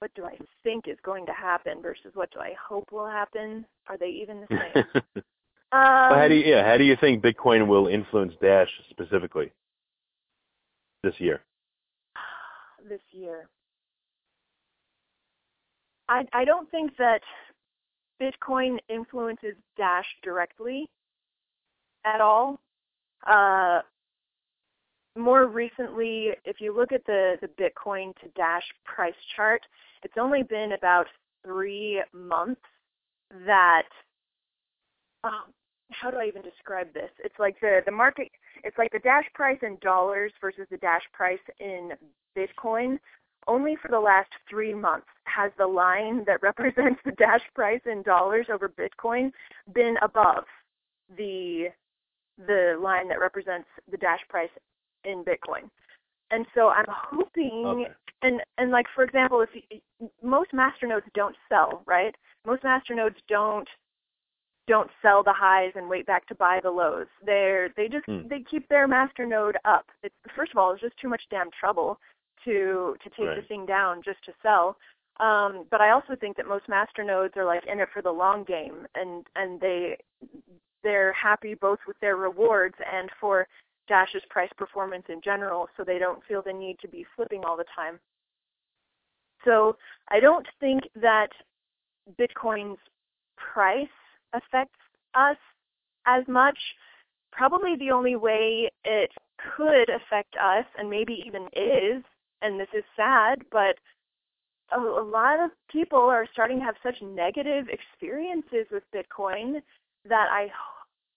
What 0.00 0.12
do 0.14 0.24
I 0.24 0.36
think 0.64 0.88
is 0.88 0.98
going 1.04 1.26
to 1.26 1.32
happen 1.32 1.80
versus 1.80 2.10
what 2.14 2.32
do 2.32 2.40
I 2.40 2.54
hope 2.60 2.90
will 2.90 3.06
happen? 3.06 3.64
Are 3.88 3.96
they 3.96 4.08
even 4.08 4.40
the 4.40 4.46
same? 4.74 4.84
Um, 4.94 5.02
well, 5.72 6.18
how 6.18 6.28
do 6.28 6.34
you 6.34 6.44
yeah 6.44 6.68
how 6.68 6.76
do 6.76 6.84
you 6.84 6.96
think 7.00 7.22
Bitcoin 7.22 7.66
will 7.66 7.86
influence 7.86 8.34
Dash 8.42 8.68
specifically 8.90 9.52
this 11.02 11.14
year? 11.18 11.40
This 12.88 13.00
year, 13.12 13.48
I 16.08 16.26
I 16.32 16.44
don't 16.44 16.68
think 16.72 16.96
that 16.96 17.20
Bitcoin 18.22 18.78
influences 18.88 19.54
Dash 19.76 20.06
directly 20.22 20.88
at 22.04 22.20
all. 22.20 22.60
Uh, 23.26 23.80
more 25.16 25.46
recently, 25.46 26.30
if 26.44 26.60
you 26.60 26.74
look 26.74 26.92
at 26.92 27.04
the, 27.06 27.36
the 27.40 27.48
Bitcoin 27.48 28.14
to 28.20 28.28
Dash 28.36 28.62
price 28.84 29.12
chart, 29.34 29.62
it's 30.02 30.14
only 30.18 30.42
been 30.42 30.72
about 30.72 31.06
three 31.44 32.02
months 32.12 32.60
that 33.46 33.88
um, 35.24 35.52
how 35.90 36.10
do 36.10 36.16
I 36.16 36.26
even 36.26 36.42
describe 36.42 36.92
this? 36.92 37.10
It's 37.22 37.38
like 37.38 37.60
the 37.60 37.80
the 37.84 37.92
market. 37.92 38.28
It's 38.64 38.76
like 38.78 38.92
the 38.92 38.98
dash 38.98 39.24
price 39.34 39.58
in 39.62 39.76
dollars 39.80 40.32
versus 40.40 40.66
the 40.70 40.78
dash 40.78 41.02
price 41.12 41.38
in 41.60 41.92
Bitcoin. 42.36 42.98
Only 43.48 43.76
for 43.80 43.88
the 43.88 44.00
last 44.00 44.30
three 44.48 44.74
months 44.74 45.06
has 45.24 45.50
the 45.58 45.66
line 45.66 46.24
that 46.26 46.42
represents 46.42 47.00
the 47.04 47.12
dash 47.12 47.42
price 47.54 47.80
in 47.86 48.02
dollars 48.02 48.46
over 48.52 48.68
Bitcoin 48.68 49.30
been 49.74 49.96
above 50.02 50.44
the 51.16 51.66
the 52.46 52.78
line 52.80 53.08
that 53.08 53.20
represents 53.20 53.68
the 53.90 53.96
dash 53.98 54.20
price 54.28 54.48
in 55.04 55.24
Bitcoin. 55.24 55.68
And 56.30 56.46
so 56.54 56.68
I'm 56.68 56.86
hoping 56.88 57.64
okay. 57.66 57.92
and 58.22 58.40
and 58.58 58.70
like 58.70 58.86
for 58.94 59.04
example, 59.04 59.42
if 59.42 59.50
you, 59.54 60.10
most 60.22 60.52
masternodes 60.52 61.10
don't 61.14 61.36
sell, 61.48 61.82
right? 61.86 62.14
Most 62.46 62.62
masternodes 62.62 63.16
don't 63.28 63.68
don't 64.68 64.90
sell 65.02 65.22
the 65.22 65.32
highs 65.32 65.72
and 65.74 65.88
wait 65.88 66.06
back 66.06 66.26
to 66.28 66.34
buy 66.36 66.60
the 66.62 66.70
lows. 66.70 67.06
They're 67.24 67.68
they 67.76 67.88
just 67.88 68.06
Hmm. 68.06 68.28
they 68.28 68.40
keep 68.40 68.68
their 68.68 68.88
masternode 68.88 69.56
up. 69.64 69.86
It's 70.02 70.14
first 70.34 70.52
of 70.52 70.58
all, 70.58 70.72
it's 70.72 70.80
just 70.80 70.96
too 70.98 71.08
much 71.08 71.22
damn 71.30 71.50
trouble 71.50 71.98
to 72.44 72.96
to 73.02 73.10
take 73.10 73.36
the 73.36 73.46
thing 73.48 73.66
down 73.66 74.02
just 74.04 74.24
to 74.24 74.32
sell. 74.42 74.76
Um, 75.20 75.66
but 75.70 75.80
I 75.80 75.90
also 75.90 76.16
think 76.18 76.36
that 76.36 76.48
most 76.48 76.64
masternodes 76.68 77.36
are 77.36 77.44
like 77.44 77.66
in 77.66 77.80
it 77.80 77.88
for 77.92 78.02
the 78.02 78.10
long 78.10 78.44
game, 78.44 78.86
and 78.94 79.26
and 79.36 79.60
they 79.60 79.96
they're 80.82 81.12
happy 81.12 81.54
both 81.54 81.78
with 81.86 81.96
their 82.00 82.16
rewards 82.16 82.74
and 82.92 83.08
for 83.20 83.46
Dash's 83.88 84.22
price 84.30 84.50
performance 84.56 85.04
in 85.08 85.20
general, 85.22 85.68
so 85.76 85.84
they 85.84 85.98
don't 85.98 86.22
feel 86.26 86.42
the 86.42 86.52
need 86.52 86.78
to 86.80 86.88
be 86.88 87.04
flipping 87.14 87.44
all 87.44 87.56
the 87.56 87.64
time. 87.74 88.00
So 89.44 89.76
I 90.08 90.20
don't 90.20 90.46
think 90.60 90.82
that 91.00 91.28
Bitcoin's 92.18 92.78
price 93.36 93.86
affects 94.32 94.78
us 95.14 95.36
as 96.06 96.24
much. 96.28 96.58
Probably 97.32 97.76
the 97.76 97.90
only 97.90 98.16
way 98.16 98.70
it 98.84 99.10
could 99.56 99.88
affect 99.88 100.36
us, 100.36 100.64
and 100.78 100.88
maybe 100.88 101.22
even 101.26 101.44
is, 101.54 102.02
and 102.42 102.58
this 102.58 102.68
is 102.76 102.84
sad, 102.96 103.42
but 103.50 103.76
a, 104.72 104.78
a 104.78 105.04
lot 105.04 105.42
of 105.42 105.50
people 105.70 105.98
are 105.98 106.26
starting 106.32 106.58
to 106.58 106.64
have 106.64 106.74
such 106.82 106.96
negative 107.02 107.66
experiences 107.68 108.66
with 108.70 108.82
Bitcoin 108.94 109.60
that 110.08 110.26
I 110.30 110.48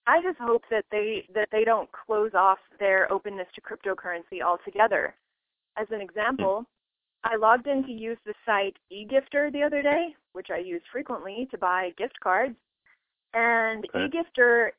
I 0.07 0.21
just 0.21 0.37
hope 0.37 0.61
that 0.69 0.85
they 0.91 1.27
that 1.33 1.49
they 1.51 1.63
don't 1.63 1.89
close 1.91 2.31
off 2.33 2.59
their 2.79 3.11
openness 3.11 3.47
to 3.55 3.61
cryptocurrency 3.61 4.41
altogether. 4.45 5.15
As 5.77 5.87
an 5.89 5.97
hmm. 5.97 6.03
example, 6.03 6.65
I 7.23 7.35
logged 7.37 7.67
in 7.67 7.83
to 7.83 7.91
use 7.91 8.17
the 8.25 8.33
site 8.45 8.77
eGifter 8.93 9.51
the 9.51 9.63
other 9.63 9.81
day, 9.81 10.15
which 10.33 10.47
I 10.53 10.59
use 10.59 10.81
frequently 10.91 11.47
to 11.51 11.57
buy 11.57 11.91
gift 11.97 12.19
cards, 12.21 12.55
and 13.33 13.85
Okay. 13.85 14.07
eGifter 14.07 14.69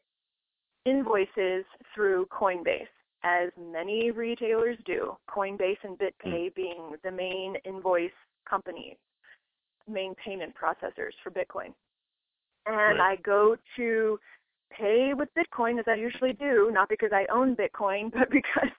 invoices 0.84 1.64
through 1.92 2.26
Coinbase, 2.26 2.86
as 3.26 3.50
many 3.72 4.10
retailers 4.12 4.78
do. 4.86 5.16
Coinbase 5.28 5.82
and 5.82 5.98
BitPay 5.98 6.50
mm. 6.50 6.54
being 6.54 6.96
the 7.02 7.10
main 7.10 7.56
invoice 7.64 8.10
companies, 8.48 8.96
main 9.88 10.14
payment 10.14 10.54
processors 10.54 11.12
for 11.22 11.30
Bitcoin. 11.30 11.74
And 12.66 12.98
Right. 12.98 13.00
I 13.00 13.16
go 13.16 13.56
to 13.76 14.18
pay 14.70 15.12
with 15.14 15.28
Bitcoin 15.34 15.78
as 15.78 15.86
I 15.88 15.94
usually 15.94 16.32
do, 16.32 16.70
not 16.72 16.88
because 16.88 17.12
I 17.12 17.26
own 17.32 17.56
Bitcoin, 17.56 18.12
but 18.14 18.30
because 18.30 18.70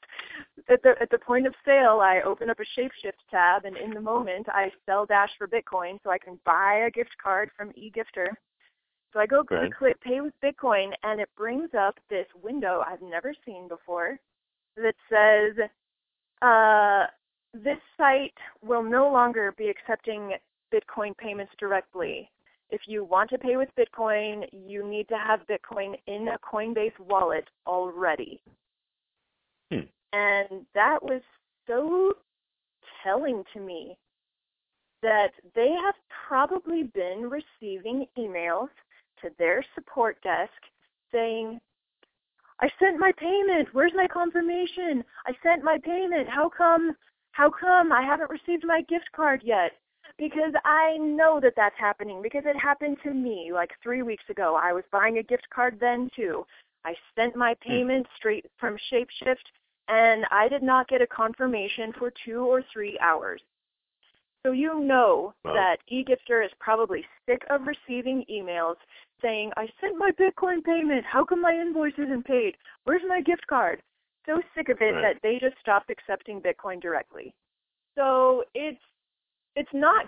at 0.69 0.81
the 0.83 0.95
at 1.01 1.09
the 1.09 1.19
point 1.19 1.47
of 1.47 1.53
sale 1.65 1.99
I 2.01 2.21
open 2.21 2.49
up 2.49 2.59
a 2.59 2.79
Shapeshift 2.79 3.19
tab 3.29 3.65
and 3.65 3.75
in 3.77 3.91
the 3.91 4.01
moment 4.01 4.47
I 4.49 4.71
sell 4.85 5.05
Dash 5.05 5.31
for 5.37 5.47
Bitcoin 5.47 5.99
so 6.03 6.09
I 6.09 6.17
can 6.17 6.39
buy 6.45 6.85
a 6.87 6.91
gift 6.91 7.15
card 7.21 7.49
from 7.57 7.71
eGifter. 7.71 8.27
So 9.13 9.19
I 9.19 9.25
go 9.25 9.43
Right. 9.49 9.71
click, 9.71 9.77
click 9.77 10.01
pay 10.01 10.21
with 10.21 10.33
Bitcoin 10.41 10.93
and 11.03 11.19
it 11.19 11.29
brings 11.37 11.73
up 11.73 11.97
this 12.09 12.27
window 12.43 12.83
I've 12.85 13.01
never 13.01 13.33
seen 13.45 13.67
before 13.67 14.19
that 14.77 14.95
says 15.09 15.69
uh, 16.41 17.07
this 17.53 17.79
site 17.97 18.33
will 18.61 18.83
no 18.83 19.11
longer 19.11 19.53
be 19.57 19.69
accepting 19.69 20.33
Bitcoin 20.73 21.17
payments 21.17 21.53
directly. 21.59 22.29
If 22.69 22.81
you 22.85 23.03
want 23.03 23.29
to 23.29 23.37
pay 23.37 23.55
with 23.55 23.69
Bitcoin, 23.79 24.43
you 24.51 24.87
need 24.87 25.07
to 25.09 25.17
have 25.17 25.39
Bitcoin 25.47 25.95
in 26.07 26.27
a 26.27 26.37
Coinbase 26.39 26.99
wallet 26.99 27.47
already. 27.65 28.41
Hmm. 29.71 29.87
And 30.13 30.65
that 30.73 31.01
was 31.01 31.21
so 31.65 32.13
telling 33.03 33.43
to 33.53 33.59
me 33.59 33.97
that 35.01 35.31
they 35.55 35.73
have 35.83 35.95
probably 36.27 36.83
been 36.83 37.29
receiving 37.29 38.05
emails 38.17 38.69
to 39.21 39.29
their 39.37 39.63
support 39.75 40.21
desk 40.21 40.51
saying, 41.11 41.59
I 42.59 42.69
sent 42.79 42.99
my 42.99 43.11
payment. 43.17 43.69
Where's 43.73 43.93
my 43.95 44.07
confirmation? 44.07 45.03
I 45.25 45.33
sent 45.43 45.63
my 45.63 45.77
payment. 45.83 46.27
How 46.27 46.49
come 46.49 46.95
how 47.31 47.51
come 47.51 47.91
I 47.91 48.01
haven't 48.01 48.31
received 48.31 48.65
my 48.65 48.81
gift 48.89 49.11
card 49.15 49.41
yet? 49.43 49.73
Because 50.17 50.53
I 50.65 50.97
know 50.97 51.39
that 51.39 51.53
that's 51.55 51.77
happening 51.77 52.21
because 52.23 52.43
it 52.45 52.57
happened 52.57 52.97
to 53.03 53.13
me 53.13 53.51
like 53.53 53.71
3 53.83 54.01
weeks 54.01 54.23
ago. 54.29 54.59
I 54.59 54.73
was 54.73 54.83
buying 54.91 55.19
a 55.19 55.23
gift 55.23 55.47
card 55.53 55.77
then 55.79 56.09
too. 56.15 56.45
I 56.83 56.95
sent 57.15 57.35
my 57.35 57.55
hmm. 57.61 57.69
payment 57.69 58.07
straight 58.15 58.45
from 58.59 58.77
Shapeshift 58.91 59.45
and 59.87 60.25
I 60.31 60.47
did 60.47 60.63
not 60.63 60.87
get 60.87 61.01
a 61.01 61.07
confirmation 61.07 61.93
for 61.99 62.11
2 62.25 62.39
or 62.39 62.63
3 62.73 62.97
hours. 62.99 63.41
So 64.43 64.51
you 64.51 64.79
know 64.79 65.33
Wow. 65.43 65.53
that 65.53 65.77
eGifter 65.91 66.43
is 66.43 66.51
probably 66.59 67.05
sick 67.27 67.43
of 67.49 67.67
receiving 67.67 68.25
emails 68.31 68.77
saying, 69.21 69.51
I 69.57 69.67
sent 69.81 69.97
my 69.97 70.11
Bitcoin 70.11 70.63
payment. 70.63 71.05
How 71.05 71.23
come 71.25 71.41
my 71.41 71.53
invoice 71.53 71.93
isn't 71.97 72.25
paid? 72.25 72.55
Where's 72.85 73.01
my 73.07 73.21
gift 73.21 73.45
card? 73.47 73.81
So 74.25 74.41
sick 74.55 74.69
of 74.69 74.77
it 74.81 74.91
Right. 74.93 75.15
that 75.15 75.21
they 75.23 75.39
just 75.39 75.59
stopped 75.59 75.89
accepting 75.89 76.41
Bitcoin 76.41 76.81
directly. 76.81 77.33
So 77.95 78.43
it's 78.53 78.81
it's 79.55 79.73
not 79.73 80.05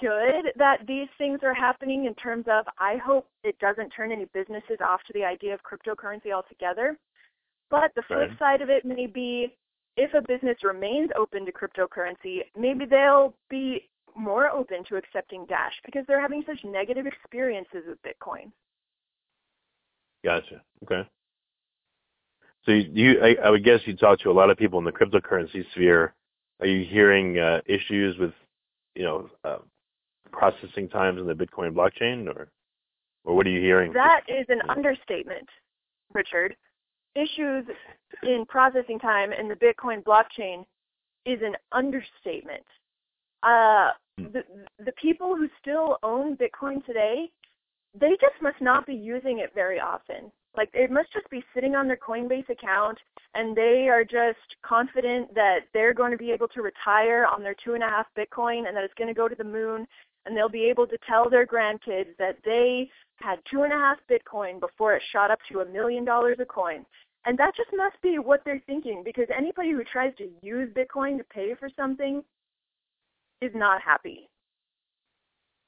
good 0.00 0.52
that 0.56 0.86
these 0.86 1.08
things 1.18 1.40
are 1.42 1.54
happening 1.54 2.04
in 2.04 2.14
terms 2.14 2.44
of 2.48 2.66
I 2.78 2.96
hope 2.96 3.28
it 3.44 3.58
doesn't 3.58 3.90
turn 3.90 4.12
any 4.12 4.26
businesses 4.26 4.78
off 4.80 5.02
to 5.04 5.12
the 5.12 5.24
idea 5.24 5.54
of 5.54 5.60
cryptocurrency 5.62 6.32
altogether. 6.32 6.98
But 7.70 7.92
the 7.94 8.02
flip 8.02 8.28
Right. 8.28 8.38
side 8.38 8.60
of 8.62 8.70
it 8.70 8.84
may 8.84 9.06
be 9.06 9.56
if 9.96 10.12
a 10.14 10.22
business 10.22 10.62
remains 10.62 11.10
open 11.16 11.44
to 11.46 11.52
cryptocurrency, 11.52 12.42
maybe 12.56 12.84
they'll 12.84 13.34
be 13.48 13.88
more 14.16 14.48
open 14.48 14.84
to 14.88 14.96
accepting 14.96 15.46
Dash 15.46 15.72
because 15.84 16.04
they're 16.06 16.20
having 16.20 16.42
such 16.46 16.62
negative 16.64 17.06
experiences 17.06 17.84
with 17.86 17.98
Bitcoin. 18.02 18.50
Gotcha. 20.24 20.62
Okay. 20.84 21.08
So 22.64 22.72
you, 22.72 22.90
you 22.92 23.20
I, 23.22 23.36
I 23.46 23.50
would 23.50 23.64
guess 23.64 23.80
you 23.86 23.96
talk 23.96 24.20
to 24.20 24.30
a 24.30 24.32
lot 24.32 24.50
of 24.50 24.56
people 24.56 24.78
in 24.78 24.84
the 24.84 24.92
cryptocurrency 24.92 25.64
sphere. 25.72 26.14
Are 26.60 26.66
you 26.66 26.84
hearing 26.84 27.38
uh, 27.38 27.60
issues 27.66 28.16
with, 28.18 28.32
you 28.94 29.02
know, 29.02 29.28
uh, 29.44 29.58
processing 30.30 30.88
times 30.88 31.20
in 31.20 31.26
the 31.26 31.34
Bitcoin 31.34 31.72
blockchain, 31.72 32.28
or, 32.28 32.48
or 33.24 33.34
what 33.34 33.46
are 33.46 33.50
you 33.50 33.60
hearing? 33.60 33.92
That 33.92 34.22
is 34.28 34.46
an 34.48 34.60
understatement, 34.68 35.48
Richard. 36.14 36.54
Issues 37.14 37.66
in 38.22 38.44
processing 38.48 38.98
time 38.98 39.32
in 39.32 39.48
the 39.48 39.56
Bitcoin 39.56 40.02
blockchain 40.02 40.64
is 41.26 41.40
an 41.42 41.56
understatement. 41.72 42.64
Uh, 43.42 43.90
Hmm. 44.18 44.26
the 44.32 44.44
the 44.84 44.92
people 44.92 45.34
who 45.34 45.48
still 45.60 45.98
own 46.02 46.36
Bitcoin 46.36 46.84
today, 46.84 47.30
they 47.98 48.10
just 48.20 48.40
must 48.42 48.60
not 48.60 48.86
be 48.86 48.94
using 48.94 49.38
it 49.38 49.54
very 49.54 49.80
often. 49.80 50.30
Like 50.54 50.68
it 50.74 50.90
must 50.90 51.10
just 51.14 51.30
be 51.30 51.42
sitting 51.54 51.74
on 51.74 51.86
their 51.86 51.96
Coinbase 51.96 52.50
account, 52.50 52.98
and 53.34 53.56
they 53.56 53.88
are 53.88 54.04
just 54.04 54.56
confident 54.62 55.34
that 55.34 55.60
they're 55.72 55.94
going 55.94 56.12
to 56.12 56.18
be 56.18 56.30
able 56.30 56.48
to 56.48 56.60
retire 56.60 57.26
on 57.26 57.42
their 57.42 57.54
two 57.64 57.72
and 57.72 57.82
a 57.82 57.88
half 57.88 58.06
Bitcoin, 58.14 58.68
and 58.68 58.76
that 58.76 58.84
it's 58.84 58.94
going 58.94 59.08
to 59.08 59.14
go 59.14 59.28
to 59.28 59.34
the 59.34 59.44
moon, 59.44 59.86
and 60.26 60.36
they'll 60.36 60.48
be 60.50 60.64
able 60.64 60.86
to 60.86 60.98
tell 61.08 61.30
their 61.30 61.46
grandkids 61.46 62.14
that 62.18 62.36
they 62.44 62.90
had 63.16 63.38
two 63.50 63.62
and 63.62 63.72
a 63.72 63.76
half 63.76 63.96
Bitcoin 64.10 64.60
before 64.60 64.94
it 64.94 65.02
shot 65.10 65.30
up 65.30 65.38
to 65.50 65.60
a 65.60 65.64
million 65.66 66.04
dollars 66.04 66.36
a 66.38 66.44
coin. 66.44 66.84
And 67.24 67.38
that 67.38 67.56
just 67.56 67.70
must 67.74 68.00
be 68.02 68.18
what 68.18 68.42
they're 68.44 68.62
thinking 68.66 69.02
because 69.04 69.28
anybody 69.34 69.70
who 69.70 69.84
tries 69.84 70.14
to 70.16 70.28
use 70.42 70.68
Bitcoin 70.74 71.16
to 71.16 71.24
pay 71.24 71.54
for 71.54 71.70
something 71.76 72.22
is 73.42 73.52
not 73.54 73.82
happy. 73.82 74.28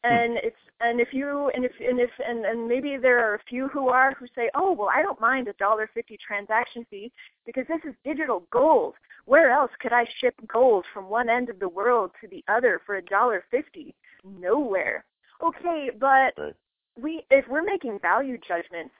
Hmm. 0.04 0.12
And 0.12 0.38
it's 0.42 0.56
and 0.80 1.00
if 1.00 1.08
you 1.12 1.50
and 1.54 1.64
if 1.64 1.72
and 1.80 1.98
if 1.98 2.10
and, 2.26 2.44
and 2.44 2.68
maybe 2.68 2.96
there 3.00 3.24
are 3.26 3.36
a 3.36 3.42
few 3.48 3.68
who 3.68 3.88
are 3.88 4.12
who 4.14 4.26
say, 4.34 4.50
Oh, 4.54 4.72
well 4.72 4.90
I 4.94 5.02
don't 5.02 5.20
mind 5.20 5.48
a 5.48 5.54
dollar 5.54 5.88
fifty 5.94 6.18
transaction 6.26 6.86
fee 6.90 7.10
because 7.46 7.64
this 7.68 7.80
is 7.88 7.94
digital 8.04 8.46
gold. 8.50 8.94
Where 9.24 9.50
else 9.50 9.70
could 9.80 9.92
I 9.92 10.04
ship 10.20 10.34
gold 10.46 10.84
from 10.92 11.08
one 11.08 11.30
end 11.30 11.48
of 11.48 11.58
the 11.58 11.68
world 11.68 12.10
to 12.20 12.28
the 12.28 12.44
other 12.48 12.82
for 12.84 12.96
a 12.96 13.02
dollar 13.02 13.44
fifty? 13.50 13.94
Nowhere. 14.24 15.04
Okay, 15.42 15.90
but 15.98 16.32
Right. 16.36 16.54
we 17.00 17.24
if 17.30 17.46
we're 17.48 17.62
making 17.62 17.98
value 18.00 18.38
judgments, 18.46 18.94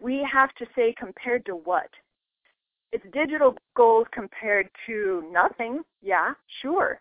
we 0.00 0.26
have 0.30 0.52
to 0.54 0.66
say 0.74 0.94
compared 0.98 1.46
to 1.46 1.54
what? 1.54 1.90
It's 2.90 3.04
digital 3.12 3.56
gold 3.76 4.10
compared 4.12 4.68
to 4.86 5.22
nothing, 5.30 5.82
yeah, 6.00 6.32
sure. 6.62 7.00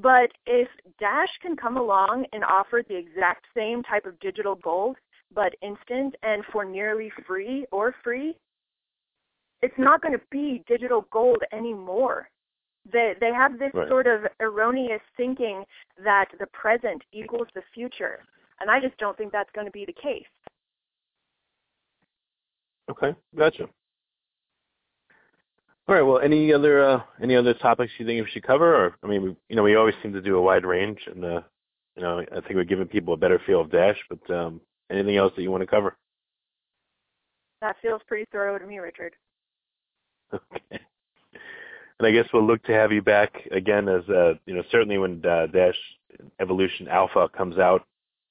But 0.00 0.30
if 0.46 0.68
Dash 1.00 1.28
can 1.42 1.56
come 1.56 1.76
along 1.76 2.26
and 2.32 2.44
offer 2.44 2.82
the 2.88 2.96
exact 2.96 3.46
same 3.54 3.82
type 3.82 4.06
of 4.06 4.18
digital 4.20 4.54
gold, 4.54 4.96
but 5.34 5.54
instant 5.60 6.14
and 6.22 6.44
for 6.52 6.64
nearly 6.64 7.10
free 7.26 7.66
or 7.72 7.94
free, 8.04 8.36
it's 9.60 9.74
not 9.76 10.00
going 10.00 10.14
to 10.14 10.24
be 10.30 10.62
digital 10.68 11.06
gold 11.10 11.42
anymore. 11.52 12.30
They 12.90 13.14
they 13.20 13.32
have 13.32 13.58
this 13.58 13.74
Right. 13.74 13.88
sort 13.88 14.06
of 14.06 14.26
erroneous 14.40 15.02
thinking 15.16 15.64
that 16.02 16.28
the 16.38 16.46
present 16.46 17.02
equals 17.12 17.48
the 17.54 17.62
future, 17.74 18.24
and 18.60 18.70
I 18.70 18.80
just 18.80 18.96
don't 18.98 19.16
think 19.18 19.32
that's 19.32 19.50
going 19.50 19.66
to 19.66 19.72
be 19.72 19.84
the 19.84 19.92
case. 19.92 20.28
Okay, 22.88 23.14
gotcha. 23.36 23.68
All 25.88 25.94
right. 25.94 26.02
Well, 26.02 26.20
any 26.20 26.52
other 26.52 26.86
uh, 26.86 27.02
any 27.22 27.34
other 27.34 27.54
topics 27.54 27.92
you 27.98 28.04
think 28.04 28.22
we 28.22 28.30
should 28.30 28.46
cover? 28.46 28.76
Or 28.76 28.96
I 29.02 29.06
mean, 29.06 29.22
we, 29.22 29.36
you 29.48 29.56
know, 29.56 29.62
we 29.62 29.74
always 29.74 29.94
seem 30.02 30.12
to 30.12 30.20
do 30.20 30.36
a 30.36 30.42
wide 30.42 30.66
range, 30.66 30.98
and 31.06 31.24
uh, 31.24 31.40
you 31.96 32.02
know, 32.02 32.20
I 32.20 32.40
think 32.40 32.56
we're 32.56 32.64
giving 32.64 32.86
people 32.86 33.14
a 33.14 33.16
better 33.16 33.40
feel 33.46 33.62
of 33.62 33.72
Dash. 33.72 33.96
But 34.10 34.30
um, 34.34 34.60
anything 34.90 35.16
else 35.16 35.32
that 35.34 35.42
you 35.42 35.50
want 35.50 35.62
to 35.62 35.66
cover? 35.66 35.96
That 37.62 37.76
feels 37.80 38.02
pretty 38.06 38.26
thorough 38.30 38.58
to 38.58 38.66
me, 38.66 38.78
Richard. 38.78 39.14
Okay. 40.34 40.78
And 41.98 42.06
I 42.06 42.12
guess 42.12 42.28
we'll 42.32 42.46
look 42.46 42.62
to 42.64 42.72
have 42.72 42.92
you 42.92 43.02
back 43.02 43.32
again 43.50 43.88
as 43.88 44.06
uh, 44.10 44.34
you 44.46 44.54
know, 44.54 44.62
certainly 44.70 44.98
when 44.98 45.24
uh, 45.24 45.46
Dash 45.46 45.74
Evolution 46.38 46.86
Alpha 46.86 47.28
comes 47.34 47.58
out 47.58 47.84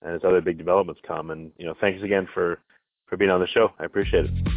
and 0.04 0.14
as 0.16 0.22
other 0.24 0.42
big 0.42 0.60
developments 0.60 1.02
come. 1.06 1.32
And 1.32 1.52
you 1.58 1.66
know, 1.66 1.74
thanks 1.82 2.04
again 2.04 2.30
for 2.36 2.60
for 3.08 3.18
being 3.18 3.32
on 3.32 3.42
the 3.42 3.48
show. 3.48 3.74
I 3.80 3.86
appreciate 3.86 4.26
it. 4.26 4.57